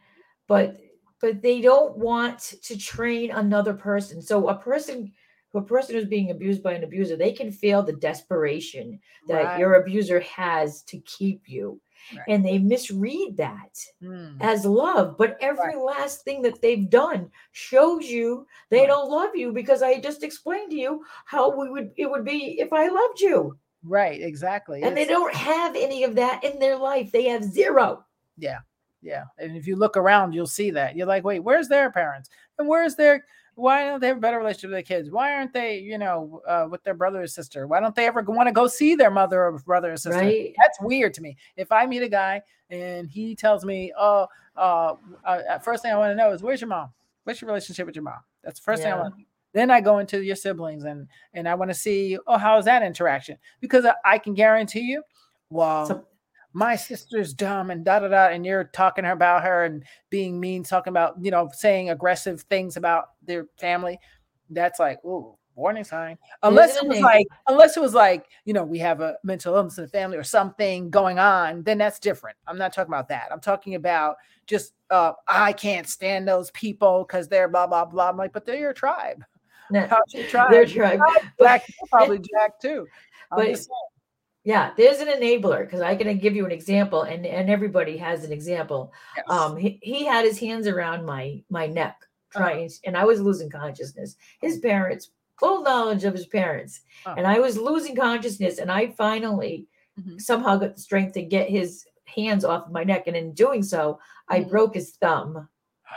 [0.47, 0.75] but
[1.21, 5.11] but they don't want to train another person so a person
[5.55, 9.59] a person who's being abused by an abuser they can feel the desperation that Right.
[9.59, 11.79] your abuser has to keep you
[12.15, 12.23] Right.
[12.27, 14.37] and they misread that Hmm.
[14.41, 18.87] as love but every last thing that they've done shows you they Right.
[18.87, 22.59] don't love you because i just explained to you how we would it would be
[22.59, 24.21] if i loved you Right.
[24.21, 24.83] Exactly.
[24.83, 27.13] and they don't have any of that in their life.
[27.13, 28.05] They have zero.
[28.37, 28.59] Yeah.
[29.01, 29.23] Yeah.
[29.37, 30.97] And if you look around, you'll see that.
[30.97, 32.29] You're like, wait, where's their parents?
[32.57, 33.23] And where's their
[33.59, 35.11] why don't they have a better relationship with their kids?
[35.11, 37.67] Why aren't they, you know, uh, with their brother or sister?
[37.67, 40.19] Why don't they ever want to go see their mother or brother or sister?
[40.21, 40.53] Right?
[40.57, 41.37] That's weird to me.
[41.57, 44.95] If I meet a guy and he tells me, "Oh, uh,
[45.25, 46.89] uh first thing I want to know is where's your mom?
[47.25, 49.01] What's your relationship with your mom?" That's the first thing I Yeah.
[49.03, 49.15] want.
[49.53, 52.65] Then I go into your siblings and and I want to see, oh, how is
[52.65, 53.37] that interaction?
[53.59, 55.03] Because I, I can guarantee you,
[55.49, 56.05] well, So-
[56.53, 60.63] my sister's dumb and da da da, and you're talking about her and being mean,
[60.63, 63.99] talking about you know saying aggressive things about their family.
[64.49, 66.17] That's like, ooh, warning sign.
[66.41, 69.77] Unless it was like, unless it was like, you know, we have a mental illness
[69.77, 72.37] in the family or something going on, then that's different.
[72.47, 73.27] I'm not talking about that.
[73.31, 74.15] I'm talking about
[74.47, 78.09] just uh, I can't stand those people because they're blah blah blah.
[78.09, 79.23] I'm like, but they're your tribe.
[79.71, 80.51] No, How's your tribe?
[80.51, 80.99] Their Your tribe.
[81.37, 82.87] But- probably Jack too.
[83.31, 83.67] I'm but-.
[84.45, 88.23] Yeah, there's an enabler because I can give you an example, and and everybody has
[88.23, 88.93] an example.
[89.17, 89.25] Yes.
[89.29, 91.97] Um, he, he had his hands around my my neck,
[92.35, 92.45] Uh-huh.
[92.45, 94.15] trying, and I was losing consciousness.
[94.41, 97.13] His parents, full knowledge of his parents, Oh.
[97.17, 99.67] and I was losing consciousness, and I finally
[99.99, 100.21] Mhm.
[100.21, 103.61] somehow got the strength to get his hands off of my neck, and in doing
[103.61, 104.49] so, I Mhm.
[104.49, 105.49] broke his thumb.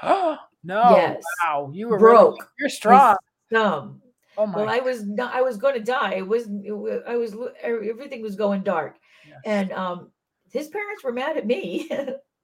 [0.03, 0.91] Oh, no.
[0.97, 1.23] Yes.
[1.45, 1.71] Wow.
[1.73, 2.51] You were really- Broke.
[2.59, 3.17] you're strong.
[3.53, 4.02] Thumb.
[4.39, 4.59] Oh my.
[4.59, 6.15] Well, I was not, I was going to die.
[6.15, 6.47] It was
[7.07, 9.39] I was e- everything was going dark, Yes.
[9.45, 10.11] and um,
[10.51, 11.91] his parents were mad at me.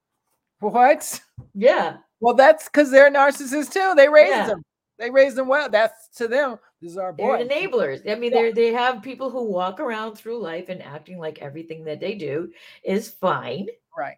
[0.60, 1.20] what?
[1.54, 3.94] yeah, Well, that's because they're narcissists too.
[3.96, 4.46] They raised Yeah.
[4.48, 4.62] them.
[4.98, 5.68] They raised them well.
[5.68, 6.58] That's to them.
[6.82, 7.46] This is our they're boy.
[7.46, 8.08] enablers.
[8.10, 8.42] I mean, Yeah.
[8.42, 12.14] they they have people who walk around through life and acting like everything that they
[12.14, 12.50] do
[12.82, 14.16] is fine Right.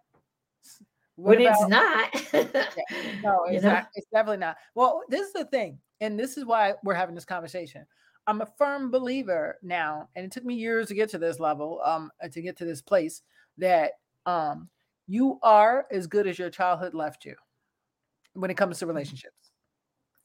[1.17, 2.75] What when about- it's not.
[3.23, 3.73] No, you it's, know?
[3.75, 4.57] not, it's definitely not.
[4.75, 7.85] Well, this is the thing, and this is why we're having this conversation.
[8.27, 11.81] I'm a firm believer now, and it took me years to get to this level,
[11.85, 13.23] um, uh, to get to this place
[13.59, 13.93] that
[14.27, 14.69] um,
[15.07, 17.35] you are as good as your childhood left you
[18.35, 19.35] when it comes to relationships.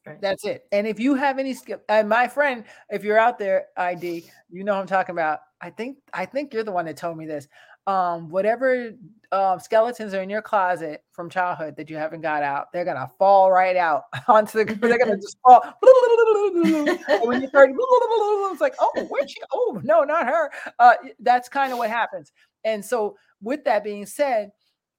[0.06, 0.20] Right.
[0.20, 0.66] That's it.
[0.70, 4.62] And if you have any skill, and my friend, if you're out there, ID, you
[4.62, 5.40] know I'm talking about.
[5.60, 7.48] I think I think you're the one that told me this.
[7.86, 8.90] Um, whatever
[9.32, 13.08] um, skeletons are in your closet from childhood that you haven't got out, they're gonna
[13.18, 14.74] fall right out onto the.
[14.74, 15.62] They're gonna just fall.
[15.62, 17.70] and when you start,
[18.52, 19.40] it's like, oh, where'd she?
[19.52, 20.50] Oh, no, not her.
[20.78, 22.32] Uh, that's kind of what happens.
[22.64, 24.50] And so, with that being said,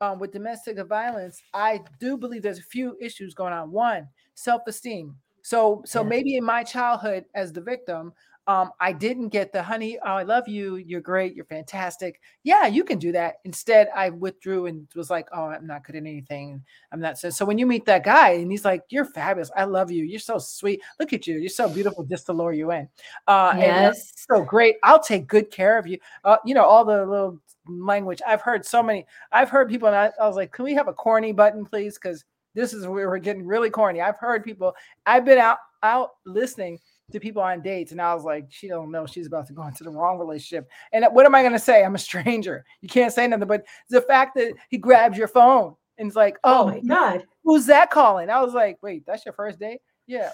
[0.01, 3.71] um, with domestic violence, I do believe there's a few issues going on.
[3.71, 5.15] One, self-esteem.
[5.41, 6.07] So, so Yeah.
[6.07, 8.13] maybe in my childhood as the victim,
[8.47, 9.99] um, I didn't get the honey.
[9.99, 10.77] Oh, I love you.
[10.77, 11.35] You're great.
[11.35, 12.21] You're fantastic.
[12.43, 13.35] Yeah, you can do that.
[13.43, 16.63] Instead, I withdrew and was like, oh, I'm not good at anything.
[16.93, 17.29] I'm not so.
[17.29, 19.51] So when you meet that guy and he's like, you're fabulous.
[19.57, 20.05] I love you.
[20.05, 20.81] You're so sweet.
[20.97, 21.37] Look at you.
[21.37, 22.05] You're so beautiful.
[22.05, 22.87] Just to lure you in.
[23.27, 24.77] Uh, yes, so great.
[24.81, 25.99] I'll take good care of you.
[26.23, 28.21] Uh, you know, all the little language.
[28.25, 29.05] I've heard so many.
[29.33, 31.95] I've heard people, and I, I was like, can we have a corny button, please?
[31.95, 32.23] Because
[32.55, 33.99] this is where we're getting really corny.
[33.99, 34.73] I've heard people.
[35.05, 36.79] I've been out out listening
[37.11, 39.65] to people on dates, and I was like, she don't know she's about to go
[39.65, 40.69] into the wrong relationship.
[40.91, 41.83] And uh, what am I going to say?
[41.83, 42.65] I'm a stranger.
[42.81, 43.47] You can't say nothing.
[43.47, 47.25] But the fact that he grabs your phone and it's like, oh oh, my god,
[47.43, 48.29] who's that calling?
[48.29, 49.79] I was like, wait, that's your first date?
[50.05, 50.31] Yeah,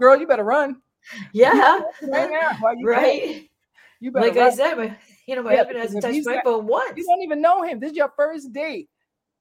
[0.00, 0.80] girl, you better run
[1.32, 2.72] yeah, right now.
[2.76, 3.48] You right.
[4.00, 4.48] You better Like run.
[4.48, 6.92] I said, you know my Yeah, husband hasn't touched my phone once.
[6.96, 7.80] You don't even know him.
[7.80, 8.88] This is your first date.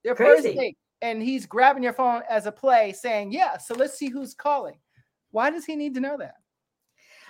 [0.03, 0.78] Your first date.
[1.01, 4.78] And he's grabbing your phone as a play saying, Yeah, so let's see who's calling.
[5.32, 6.36] Why does he need to know that?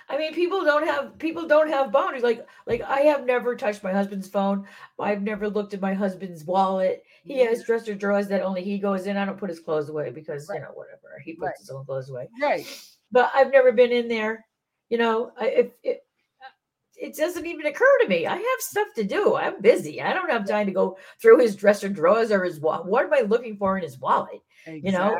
[0.08, 2.22] I mean, people don't have people don't have boundaries.
[2.22, 4.66] Like like I have never touched my husband's phone.
[5.00, 7.02] I've never looked at my husband's wallet.
[7.24, 7.48] He mm-hmm.
[7.48, 9.16] has dresser drawers that only he goes in.
[9.16, 10.56] I don't put his clothes away because Right.
[10.56, 11.54] you know whatever he puts Right.
[11.58, 12.28] his own clothes away.
[12.40, 12.66] Right.
[13.10, 14.44] But I've never been in there.
[14.90, 16.04] You know, I, if it
[16.40, 16.50] uh,
[16.96, 18.26] it doesn't even occur to me.
[18.28, 19.34] I have stuff to do.
[19.34, 20.00] I'm busy.
[20.00, 22.86] I don't have time to go through his dresser drawers or his wallet.
[22.86, 24.40] What am I looking for in his wallet?
[24.66, 24.90] Exactly.
[24.90, 25.16] know,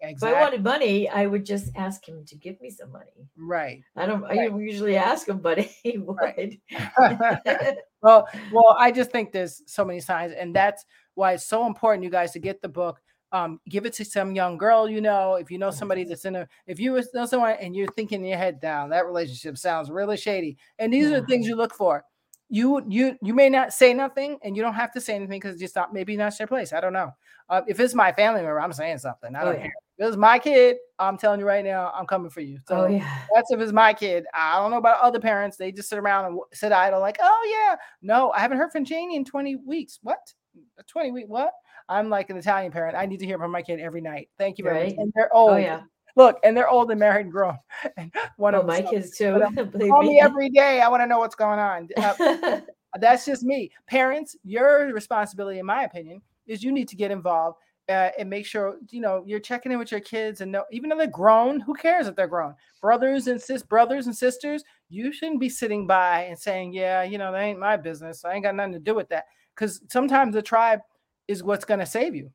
[0.00, 0.30] exactly.
[0.30, 3.28] If I wanted money, I would just ask him to give me some money.
[3.36, 3.82] right.
[3.96, 4.24] I don't.
[4.24, 6.16] I don't usually ask him, but he would.
[6.20, 6.60] Right.
[8.02, 10.84] well, well, I just think there's so many signs, and that's
[11.14, 13.00] why it's so important, you guys, to get the book.
[13.30, 15.34] Um, give it to some young girl you know.
[15.34, 18.28] If you know somebody that's in a, if you know someone and you're thinking in
[18.28, 20.56] your head down, that relationship sounds really shady.
[20.78, 22.04] And these are the things you look for.
[22.50, 25.58] You you you may not say nothing, and you don't have to say anything because
[25.58, 26.72] just not maybe not your place.
[26.72, 27.12] I don't know.
[27.50, 29.34] Uh, if it's my family member, I'm saying something.
[29.34, 29.60] I Oh, don't yeah.
[29.62, 29.72] care.
[29.98, 32.58] If it's my kid, I'm telling you right now, I'm coming for you.
[32.68, 33.18] So oh yeah.
[33.34, 34.24] that's if it's my kid.
[34.32, 35.56] I don't know about other parents.
[35.56, 38.84] They just sit around and sit idle, like, oh yeah, no, I haven't heard from
[38.84, 39.98] Janie in 20 weeks.
[40.02, 40.18] What?
[40.86, 41.24] 20 week?
[41.28, 41.52] What?
[41.88, 42.96] I'm like an Italian parent.
[42.96, 44.28] I need to hear from my kid every night.
[44.38, 44.96] Thank you very Right.
[44.96, 45.02] much.
[45.02, 45.50] And they're old.
[45.52, 45.82] Oh yeah.
[46.18, 47.56] Look, and they're old and married and grown.
[47.96, 49.40] And one Oh, of my them kids too.
[49.88, 50.80] Call me every day.
[50.80, 51.88] I want to know what's going on.
[52.94, 53.70] Uh, that's just me.
[53.86, 57.58] Parents, your responsibility, in my opinion, is you need to get involved
[57.90, 60.88] uh, and make sure you know you're checking in with your kids and know even
[60.88, 62.54] though they're grown, who cares if they're grown?
[62.80, 67.18] Brothers and sis, brothers and sisters, you shouldn't be sitting by and saying, "Yeah, you
[67.18, 68.24] know, that ain't my business.
[68.24, 70.80] I ain't got nothing to do with that." Because sometimes the tribe
[71.28, 72.32] is what's going to save you.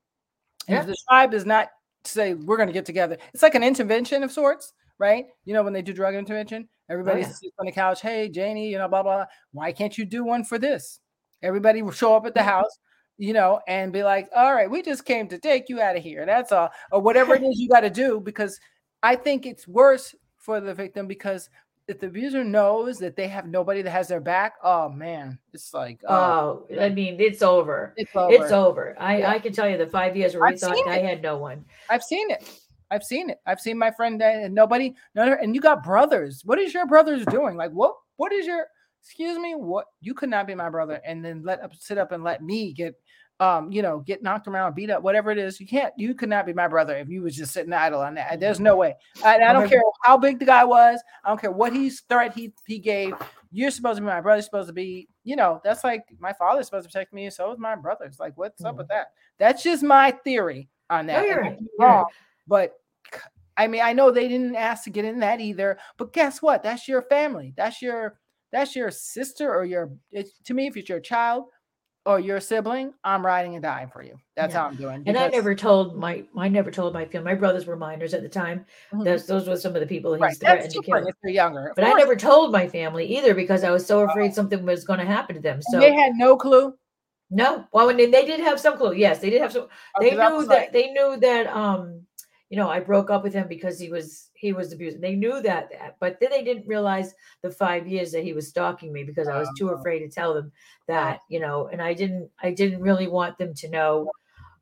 [0.67, 1.69] And if the tribe is not
[2.05, 5.25] say we're going to get together, it's like an intervention of sorts, right?
[5.45, 7.27] You know, when they do drug intervention, oh, everybody yeah.
[7.27, 8.01] sits on the couch.
[8.01, 9.17] Hey, Janie, you know, blah blah.
[9.17, 9.25] blah.
[9.51, 10.99] Why can't you do one for this?
[11.41, 12.49] Everybody will show up at the mm-hmm.
[12.49, 12.79] house,
[13.17, 16.03] you know, and be like, "All right, we just came to take you out of
[16.03, 18.19] here." That's all, or whatever it is you got to do.
[18.19, 18.59] Because
[19.01, 21.49] I think it's worse for the victim because
[21.87, 25.73] if the abuser knows that they have nobody that has their back, oh man, it's
[25.73, 27.93] like, oh, Oh, I mean, it's over.
[27.97, 28.33] it's over.
[28.33, 28.95] It's over.
[28.99, 29.31] I, Yeah.
[29.31, 31.65] I can tell you the five years where we I've thought I had no one.
[31.89, 32.49] I've seen it.
[32.91, 33.39] I've seen it.
[33.45, 36.43] I've seen my friend and nobody, none and you got brothers.
[36.45, 37.57] What is your brothers doing?
[37.57, 37.95] Like what?
[38.17, 38.67] What is your
[39.01, 42.11] excuse me, what you could not be my brother, and then let up sit up
[42.13, 42.95] and let me get
[43.43, 45.59] um, you know, get knocked around, beat up, whatever it is.
[45.59, 48.15] You can't, you could not be my brother if you was just sitting idle on
[48.15, 48.39] that.
[48.39, 48.95] There's no way.
[49.23, 51.03] I, I don't care how big the guy was.
[51.25, 53.15] I don't care what he's threat he he gave.
[53.51, 54.41] You're supposed to be my brother.
[54.41, 57.59] Supposed to be, you know, that's like my father's supposed to protect me, so is
[57.59, 58.17] my brother's.
[58.17, 59.07] Like, what's up with that?
[59.39, 61.21] That's just my theory on that.
[61.21, 61.57] No, you're right.
[61.57, 61.95] I'm You're right.
[61.95, 62.05] wrong,
[62.47, 62.73] But
[63.57, 65.77] I mean, I know they didn't ask to get in that either.
[65.97, 66.63] But guess what?
[66.63, 67.53] That's your family.
[67.57, 68.19] That's your
[68.53, 69.91] that's your sister or your.
[70.13, 71.47] It's, to me, if it's your child
[72.05, 74.19] or your sibling, I'm riding and dying for you.
[74.35, 74.61] That's Yeah.
[74.61, 75.03] how I'm doing.
[75.05, 77.31] And I never told my I never told my family.
[77.33, 78.65] My brothers were minors at the time.
[78.93, 79.05] Mhm.
[79.05, 80.35] Those those were some of the people he's right.
[80.37, 81.07] threatened That's to kill.
[81.07, 81.71] if they're younger.
[81.75, 84.99] But I never told my family either because I was so afraid something was going
[84.99, 85.55] to happen to them.
[85.55, 86.75] And So they had no clue.
[87.29, 88.93] no, well, when they, they did have some clue.
[88.93, 89.67] Yes, they did have some.
[89.99, 92.05] They knew that like, they knew that um,
[92.53, 95.01] you know, I broke up with him because he was he was abusing.
[95.01, 98.47] They knew that, that, but then they didn't realize the five years that he was
[98.49, 99.71] stalking me because I was too Oh.
[99.71, 100.51] afraid to tell them
[100.87, 104.11] that, you know, and I didn't I didn't really want them to know,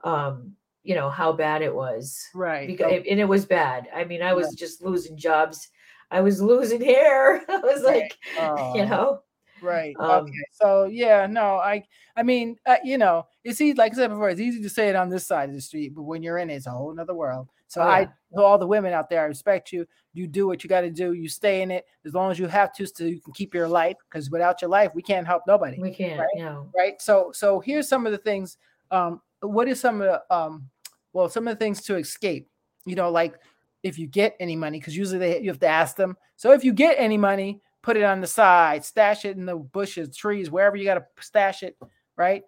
[0.04, 2.74] um, you know, how bad it was right.
[2.74, 3.90] because okay, and it was bad.
[3.94, 5.70] I mean, I was just losing jobs.
[6.12, 7.44] I was losing hair.
[7.50, 7.84] I was Right.
[7.84, 9.24] like, oh, you know,
[9.60, 10.00] Right.
[10.00, 10.46] um, okay.
[10.52, 14.30] So yeah, no, I I mean, uh, you know, it's easy, like I said before,
[14.30, 16.50] it's easy to say it on this side of the street, but when you're in
[16.50, 17.50] it, it's a whole nother world.
[17.72, 18.08] So Oh, I yeah.
[18.36, 19.86] to all the women out there, I respect you.
[20.14, 21.14] You do what you got to do.
[21.14, 23.68] You stay in it as long as you have to, so you can keep your
[23.70, 23.96] life.
[24.10, 25.78] Because without your life, we can't help nobody.
[25.80, 26.28] we can't, Right.
[26.36, 26.70] know.
[26.78, 28.58] right so so here's some of the things
[28.92, 30.70] um what is some of the um
[31.14, 32.50] well some of the things to escape
[32.86, 33.36] you know like
[33.84, 36.64] if you get any money because usually they you have to ask them so if
[36.64, 40.52] you get any money put it on the side stash it in the bushes trees
[40.52, 41.76] wherever you got to stash it
[42.18, 42.44] right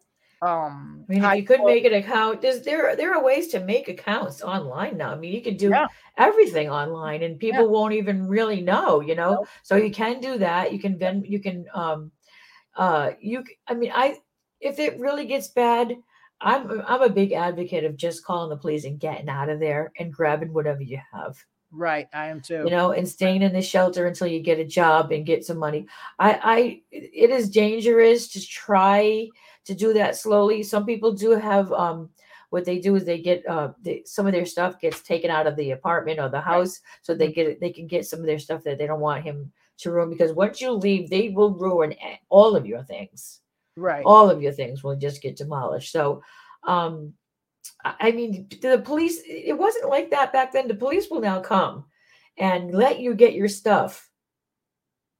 [0.46, 3.60] um I mean, if you could make an account, there's there there are ways to
[3.60, 5.12] make accounts online now.
[5.12, 5.88] I mean, you can do Yeah.
[6.18, 9.46] everything online, and people won't even really know, you know.
[9.64, 10.72] So you can do that.
[10.74, 12.12] You can then you can um
[12.76, 13.44] uh you.
[13.68, 14.18] i mean, I
[14.62, 15.96] if it really gets bad,
[16.42, 19.92] I'm I'm a big advocate of just calling the police and getting out of there
[20.00, 21.38] and grabbing whatever you have.
[21.72, 24.66] right i am too you know, and staying in the shelter until you get a
[24.66, 25.86] job and get some money.
[26.20, 29.28] I, I, it is dangerous to try
[29.66, 30.64] to do that slowly.
[30.64, 32.10] Some people do have, um,
[32.50, 35.48] what they do is they get, uh, they, some of their stuff gets taken out
[35.48, 38.40] of the apartment or the house, so they get, they can get some of their
[38.40, 40.10] stuff that they don't want him to ruin.
[40.10, 41.96] Because once you leave, they will ruin
[42.30, 43.42] all of your things.
[43.76, 45.92] right All of your things will just get demolished.
[45.92, 46.22] So,
[46.64, 47.14] um,
[47.84, 50.68] I I mean, the police, it wasn't like that back then.
[50.68, 51.86] The police will now come
[52.38, 54.10] and let you get your stuff.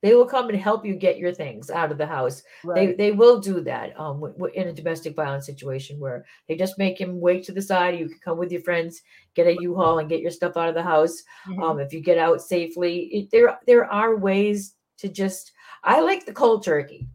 [0.04, 2.44] They will come and help you get your things out of the house.
[2.76, 6.26] They right they will do that um w- w- in a domestic violence situation where
[6.48, 7.98] they just make him wait to the side.
[7.98, 9.02] You can come with your friends,
[9.34, 11.24] get a U-Haul, and get your stuff out of the house.
[11.48, 11.64] Mhm.
[11.64, 15.54] Um, if you get out safely, it, there there are ways to just.
[15.86, 17.08] I like the cold turkey.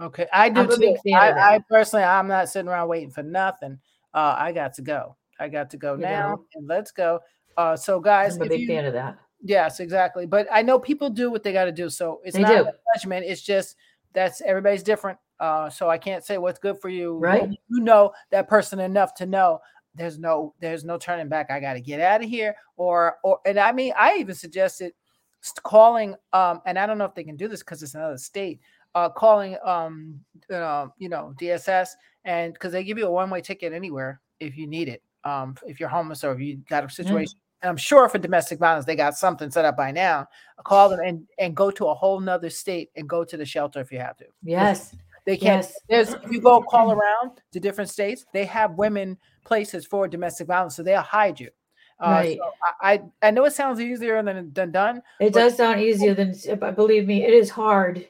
[0.00, 1.12] okay i do I'm a big too.
[1.14, 3.78] I, I personally i'm not sitting around waiting for nothing
[4.12, 6.44] uh i got to go i got to go You now know.
[6.54, 7.20] and let's go
[7.56, 9.18] uh so guys I'm a big you, fan of that.
[9.46, 10.24] Yes, exactly.
[10.24, 11.90] But I know people do what they got to do.
[11.90, 12.64] So it's They not do.
[12.64, 13.26] a judgment.
[13.26, 13.76] It's just
[14.14, 15.18] that's everybody's different.
[15.38, 17.18] Uh, so I can't say what's good for you.
[17.18, 17.50] Right.
[17.68, 19.60] You know that person enough to know
[19.94, 21.50] there's no there's no turning back.
[21.50, 22.56] I got to get out of here.
[22.78, 24.92] Or or and I mean I even suggested
[25.62, 28.60] calling um and I don't know if they can do this because it's another state.
[28.94, 30.20] Uh, calling um
[30.50, 31.90] uh, you know DSS
[32.24, 35.02] and because they give you a one way ticket anywhere if you need it.
[35.24, 37.38] Um, if you're homeless or if you got a situation.
[37.64, 40.28] And I'm sure for domestic violence, they got something set up by now.
[40.64, 43.80] Call them and and go to a whole nother state and go to the shelter
[43.80, 44.26] if you have to.
[44.42, 44.94] Yes.
[45.24, 45.64] They can't.
[45.64, 45.80] Yes.
[45.88, 50.46] There's if you go call around to different states, they have women places for domestic
[50.46, 51.48] violence, so they'll hide you.
[51.98, 52.38] Uh, Right.
[52.38, 52.50] so
[52.82, 55.00] I, I I know it sounds easier than than done.
[55.18, 58.06] It does sound easier than, but believe me, it is hard.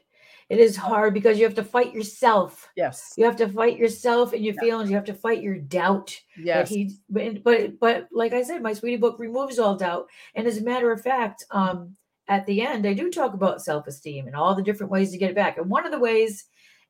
[0.55, 2.70] It is hard because you have to fight yourself.
[2.76, 3.12] Yes.
[3.16, 4.88] You have to fight yourself and your feelings.
[4.88, 6.16] You have to fight your doubt.
[6.36, 6.68] that Yes.
[6.68, 10.07] he but but but like I said, my sweetie book removes all doubt.
[10.36, 11.96] And as a matter of fact, um,
[12.28, 15.30] at the end, I do talk about self-esteem and all the different ways to get
[15.30, 15.59] it back.
[15.59, 16.44] And one of the ways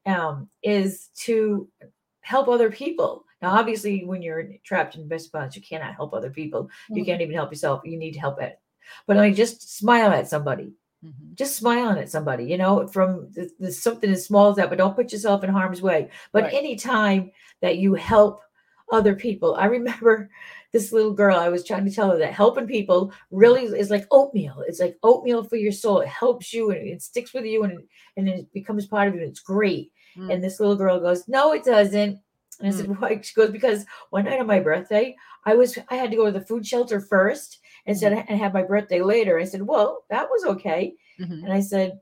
[0.04, 1.66] um is to
[2.20, 3.24] help other people.
[3.40, 6.68] Now, obviously, when you're trapped in domestic violence, you cannot help other people.
[6.90, 7.06] You Mhm.
[7.06, 7.80] can't even help yourself.
[7.84, 8.60] You need help at
[9.06, 10.74] but like just smile at somebody
[11.04, 11.34] Mhm.
[11.34, 14.78] just smiling at somebody, you know, from the, the something as small as that, but
[14.78, 16.08] don't put yourself in harm's way.
[16.32, 16.54] But Right.
[16.54, 17.30] any time
[17.60, 18.40] that you help
[18.92, 20.30] other people, I remember
[20.72, 24.06] this little girl, I was trying to tell her that helping people really is like
[24.10, 24.62] oatmeal.
[24.66, 26.00] It's like oatmeal for your soul.
[26.00, 29.14] It helps you and it sticks with you and it, and it becomes part of
[29.14, 29.20] you.
[29.20, 29.92] It's great.
[30.16, 30.32] Mm.
[30.32, 32.18] And this little girl goes, No, it doesn't.
[32.60, 33.20] And I said, Why?
[33.20, 36.32] She goes, Because one night on my birthday, I was I had to go to
[36.32, 39.38] the food shelter first and said and have my birthday later.
[39.38, 40.96] I said, Well, that was okay.
[41.20, 41.44] Mhm.
[41.44, 42.00] And I said,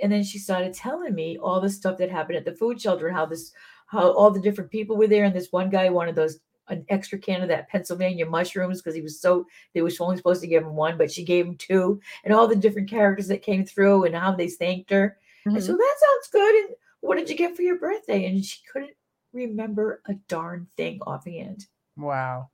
[0.00, 3.08] and then she started telling me all the stuff that happened at the food shelter
[3.08, 3.52] and how this
[3.86, 7.18] how all the different people were there and this one guy wanted those an extra
[7.18, 10.62] can of that Pennsylvania mushrooms because he was so they was only supposed to give
[10.64, 14.04] him one, but she gave him two, and all the different characters that came through
[14.04, 15.18] and how they thanked her.
[15.54, 15.78] And so Mhm.
[15.78, 16.54] that sounds good.
[16.64, 18.24] And what did you get for your birthday?
[18.26, 18.96] And she couldn't
[19.32, 21.66] remember a darn thing offhand.
[21.96, 22.50] Wow.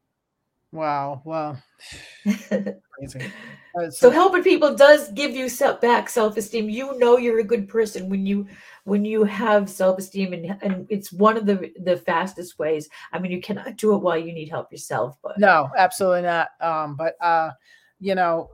[0.72, 1.22] Wow.
[1.24, 1.62] Well,
[2.24, 3.32] crazy.
[3.78, 7.68] Uh, so helping people does give you self back self-esteem you know you're a good
[7.68, 8.44] person when you
[8.82, 13.30] when you have self-esteem and, and it's one of the the fastest ways i mean
[13.30, 16.48] you cannot do it while you need help yourself but No, absolutely not.
[16.60, 17.52] Um, but uh,
[17.98, 18.50] you know,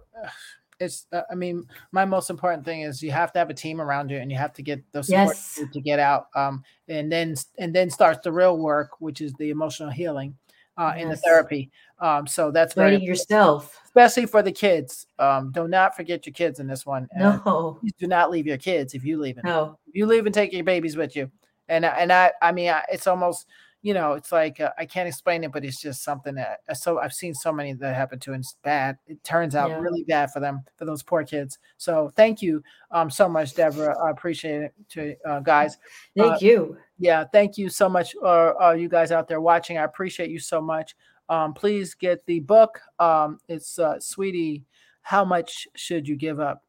[0.79, 1.07] it's.
[1.13, 4.11] Uh, I mean, my most important thing is you have to have a team around
[4.11, 5.61] you, and you have to get those support Yes.
[5.73, 6.27] to get out.
[6.35, 10.37] Um, and then and then starts the real work, which is the emotional healing,
[10.77, 11.71] uh, in the therapy.
[12.01, 15.07] Um, so that's very yourself especially for the kids.
[15.19, 17.09] Um, do not forget your kids in this one.
[17.13, 19.39] and no do not leave your kids if you leave.
[19.43, 21.31] no If you leave and take your babies with you,
[21.69, 23.47] and I- and I I mean I, it's almost
[23.87, 26.75] you know it's like uh, I can't explain it, but it's just something that uh,
[26.75, 28.99] so I've seen so many that happen to and it's bad.
[29.07, 29.79] It turns out Yeah.
[29.79, 31.59] really bad for them for those poor kids.
[31.77, 33.97] So thank you um so much, Deborah.
[34.05, 35.79] I appreciate it to uh, guys.
[36.17, 39.79] thank you Yeah, thank you so much, uh, uh, you guys out there watching.
[39.79, 40.97] I appreciate you so much.
[41.29, 42.81] Um, please get the book.
[42.99, 44.65] Um, it's uh, Sweetie,
[45.03, 46.65] how much should you give up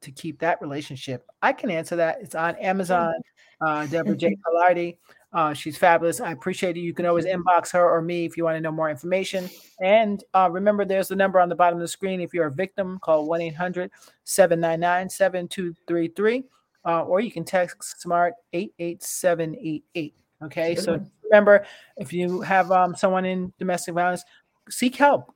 [0.00, 1.26] to keep that relationship?
[1.42, 2.18] I can answer that.
[2.22, 3.12] It's on Amazon.
[3.60, 4.36] Uh, Deborah J.
[4.46, 4.96] Collardi.
[5.34, 6.20] Uh, she's fabulous.
[6.20, 6.80] I appreciate it.
[6.80, 9.50] You can always inbox her or me if you want to know more information.
[9.80, 12.20] And uh, remember, there's the number on the bottom of the screen.
[12.20, 13.90] If you're a victim, call 1 800
[14.22, 16.44] 799 7233.
[16.84, 20.14] Or you can text START 88788.
[20.44, 20.74] Okay.
[20.76, 21.10] Good So one.
[21.24, 21.66] remember,
[21.96, 24.22] if you have um, someone in domestic violence,
[24.70, 25.33] seek help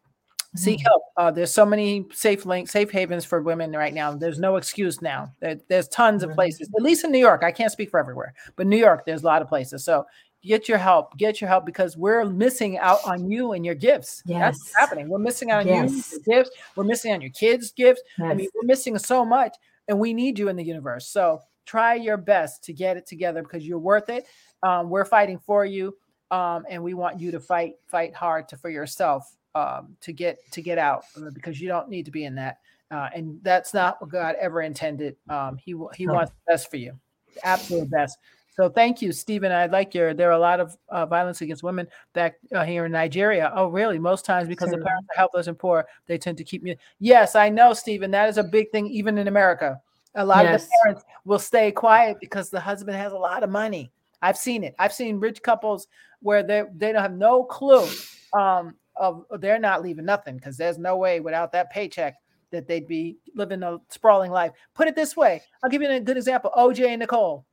[0.56, 0.84] seek Mm.
[0.84, 1.02] help.
[1.16, 4.14] Uh, there's so many safe links, safe havens for women right now.
[4.14, 5.32] There's no excuse now.
[5.40, 7.42] There, there's tons of places, at least in New York.
[7.42, 9.84] I can't speak for everywhere, but New York, there's a lot of places.
[9.84, 10.06] So
[10.42, 14.22] get your help, get your help because we're missing out on you and your gifts.
[14.26, 14.72] That's Yes.
[14.74, 15.08] happening.
[15.08, 16.12] We're missing out on Yes.
[16.12, 16.56] you, your gifts.
[16.76, 18.00] We're missing on your kids' gifts.
[18.20, 19.56] I mean, we're missing so much,
[19.88, 21.08] and we need you in the universe.
[21.08, 24.26] So try your best to get it together because you're worth it.
[24.62, 25.96] Um, we're fighting for you,
[26.30, 30.38] um, and we want you to fight, fight hard to for yourself um, to get
[30.52, 32.58] to get out uh, because you don't need to be in that.
[32.90, 35.16] Uh, and that's not what God ever intended.
[35.28, 36.14] Um, he He No.
[36.14, 36.98] wants the best for you,
[37.34, 38.18] the absolute best.
[38.58, 39.52] So thank you, Stephen.
[39.52, 40.14] I'd like your.
[40.14, 43.52] There are a lot of uh, violence against women back uh, here in Nigeria.
[43.54, 44.00] Oh, really?
[44.00, 46.76] Most times because the parents are helpless and poor, they tend to keep me.
[46.98, 48.10] Yes, I know, Stephen.
[48.10, 49.80] That is a big thing, even in America.
[50.16, 53.50] A lot of the parents will stay quiet because the husband has a lot of
[53.50, 53.92] money.
[54.22, 54.74] I've seen it.
[54.78, 55.86] I've seen rich couples
[56.20, 57.86] where they they don't have no clue.
[58.32, 62.16] Um, of they're not leaving nothing because there's no way without that paycheck
[62.50, 64.52] that they'd be living a sprawling life.
[64.74, 66.50] Put it this way, I'll give you a good example.
[66.56, 67.44] OJ and Nicole.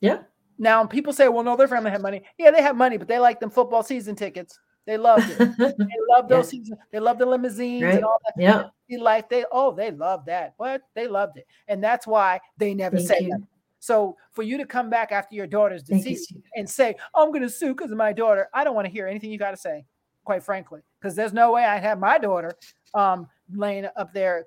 [0.00, 0.22] Yeah.
[0.58, 2.22] Now people say, well, no, their family had money.
[2.38, 4.58] Yeah, they have money, but they like them football season tickets.
[4.86, 5.38] They loved it.
[5.78, 6.78] They love those seasons.
[6.90, 7.94] They love the limousines Right.
[7.94, 8.42] and all that
[8.88, 8.98] yeah.
[8.98, 9.28] life.
[9.28, 10.54] They oh, they love that.
[10.56, 13.30] What they loved it, and that's why they never Thank say you.
[13.30, 13.42] that.
[13.78, 16.16] So for you to come back after your daughter's Thank you,
[16.56, 19.06] and say, "I'm going to sue because of my daughter," I don't want to hear
[19.06, 19.84] anything you got to say,
[20.24, 22.52] quite frankly, because there's no way I'd have my daughter
[22.94, 24.44] um, laying up there.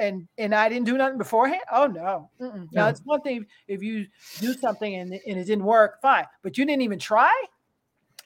[0.00, 1.62] And and I didn't do nothing beforehand.
[1.72, 2.30] Oh no!
[2.40, 2.68] Mm-mm.
[2.72, 2.88] Now No.
[2.88, 4.06] it's one thing if you
[4.38, 6.24] do something and, it- and it didn't work, fine.
[6.44, 7.32] But you didn't even try,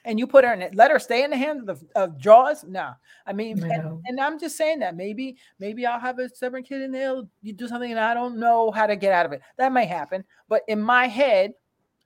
[0.05, 0.75] and you put her in it.
[0.75, 2.63] Let her stay in the hands of, of jaws.
[2.63, 2.91] No,
[3.25, 6.83] I mean, and, and I'm just saying that maybe maybe I'll have a stubborn kid
[6.83, 9.41] and they'll you do something and I don't know how to get out of it.
[9.57, 11.53] That may happen, but in my head,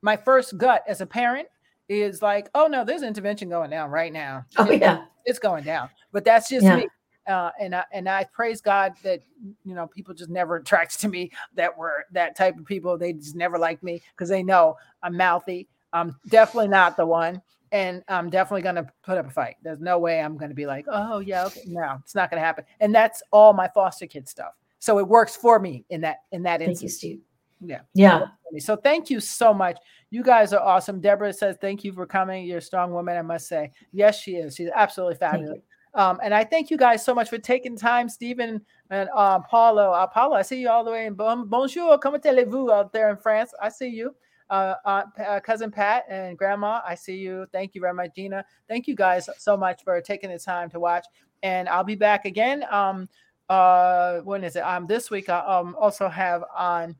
[0.01, 1.49] my first gut as a parent
[1.89, 4.45] is like, oh no, there's intervention going down right now.
[4.57, 5.05] Oh It- yeah.
[5.25, 5.89] it's going down.
[6.11, 6.77] But that's just Yeah.
[6.77, 6.87] me.
[7.27, 9.21] Uh, and I and I praise God that
[9.65, 12.97] you know people just never attracts to me that were that type of people.
[12.97, 15.67] They just never like me because they know I'm mouthy.
[15.93, 17.41] I'm definitely not the one,
[17.73, 19.55] and I'm definitely gonna put up a fight.
[19.61, 21.63] There's no way I'm gonna be like, oh yeah, okay.
[21.67, 22.63] No, it's not gonna happen.
[22.79, 24.53] And that's all my foster kid stuff.
[24.79, 26.95] So it works for me in that in that Thank you, instance.
[26.95, 27.19] Steve.
[27.59, 27.81] Yeah.
[27.93, 28.27] Yeah.
[28.59, 29.77] So thank you so much.
[30.09, 31.01] You guys are awesome.
[31.01, 32.45] Deborah says thank you for coming.
[32.45, 33.71] You're a strong woman, I must say.
[33.91, 34.55] Yes, she is.
[34.55, 35.59] She's absolutely fabulous.
[35.93, 39.91] Um, and I thank you guys so much for taking time, Stephen and uh, Paulo.
[39.91, 43.09] Uh, Paulo, I see you all the way in bon, Bonjour, comment allez-vous out there
[43.09, 43.51] in France?
[43.61, 44.13] I see you.
[44.49, 47.47] Uh, uh, cousin Pat and Grandma, I see you.
[47.51, 48.45] Thank you very much, Gina.
[48.69, 51.05] Thank you guys so much for taking the time to watch.
[51.43, 52.63] And I'll be back again.
[52.71, 53.09] Um,
[53.49, 54.61] uh, when is it?
[54.61, 56.95] Um, this week I um also have on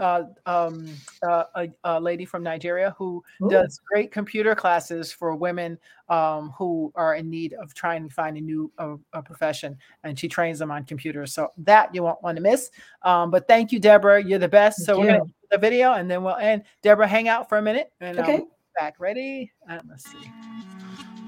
[0.00, 0.86] uh, um,
[1.22, 3.48] uh, a, a lady from Nigeria who Ooh.
[3.48, 5.78] does great computer classes for women
[6.08, 10.18] um, who are in need of trying to find a new uh, a profession, and
[10.18, 11.32] she trains them on computers.
[11.32, 12.70] So that you won't want to miss.
[13.02, 14.22] Um, but thank you, Deborah.
[14.22, 14.84] You're the best.
[14.84, 15.34] so Thank we're gonna you.
[15.50, 16.64] the video, and then we'll end.
[16.82, 18.32] Deborah, hang out for a minute, and Okay.
[18.32, 18.44] I'll be
[18.78, 18.94] back.
[18.98, 19.52] Ready?
[19.68, 20.30] Uh, let's see.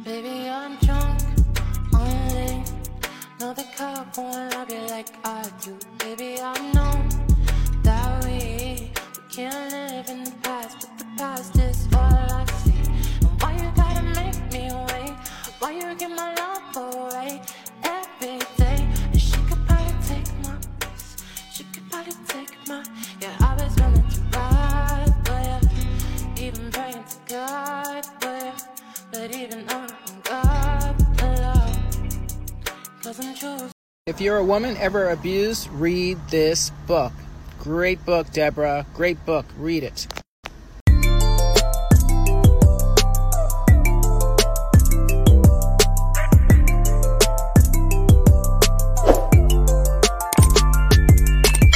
[0.05, 1.21] Baby, I'm drunk
[1.95, 2.65] on lean.
[3.39, 5.77] Know the cup won't love you like I do.
[5.99, 7.32] Baby, I know that we, we
[9.33, 12.75] can't live in the past, but the past is all I see.
[13.23, 15.17] And why you gotta make me wait?
[15.59, 17.41] Why you give my love away
[17.83, 18.87] every day?
[19.11, 21.17] And she could probably take my place.
[21.51, 22.85] She could probably take my.
[23.23, 28.59] Yeah, I was running to ride, but yeah, even praying to God, but yeah.
[29.13, 29.89] But even I'm
[30.25, 32.27] God alone.
[33.03, 33.71] Cause I'm choosing.
[34.07, 37.13] If you're a woman ever abused, read this book.
[37.63, 38.85] Great book, Deborah.
[38.93, 39.47] Great book.
[39.57, 40.22] Read it.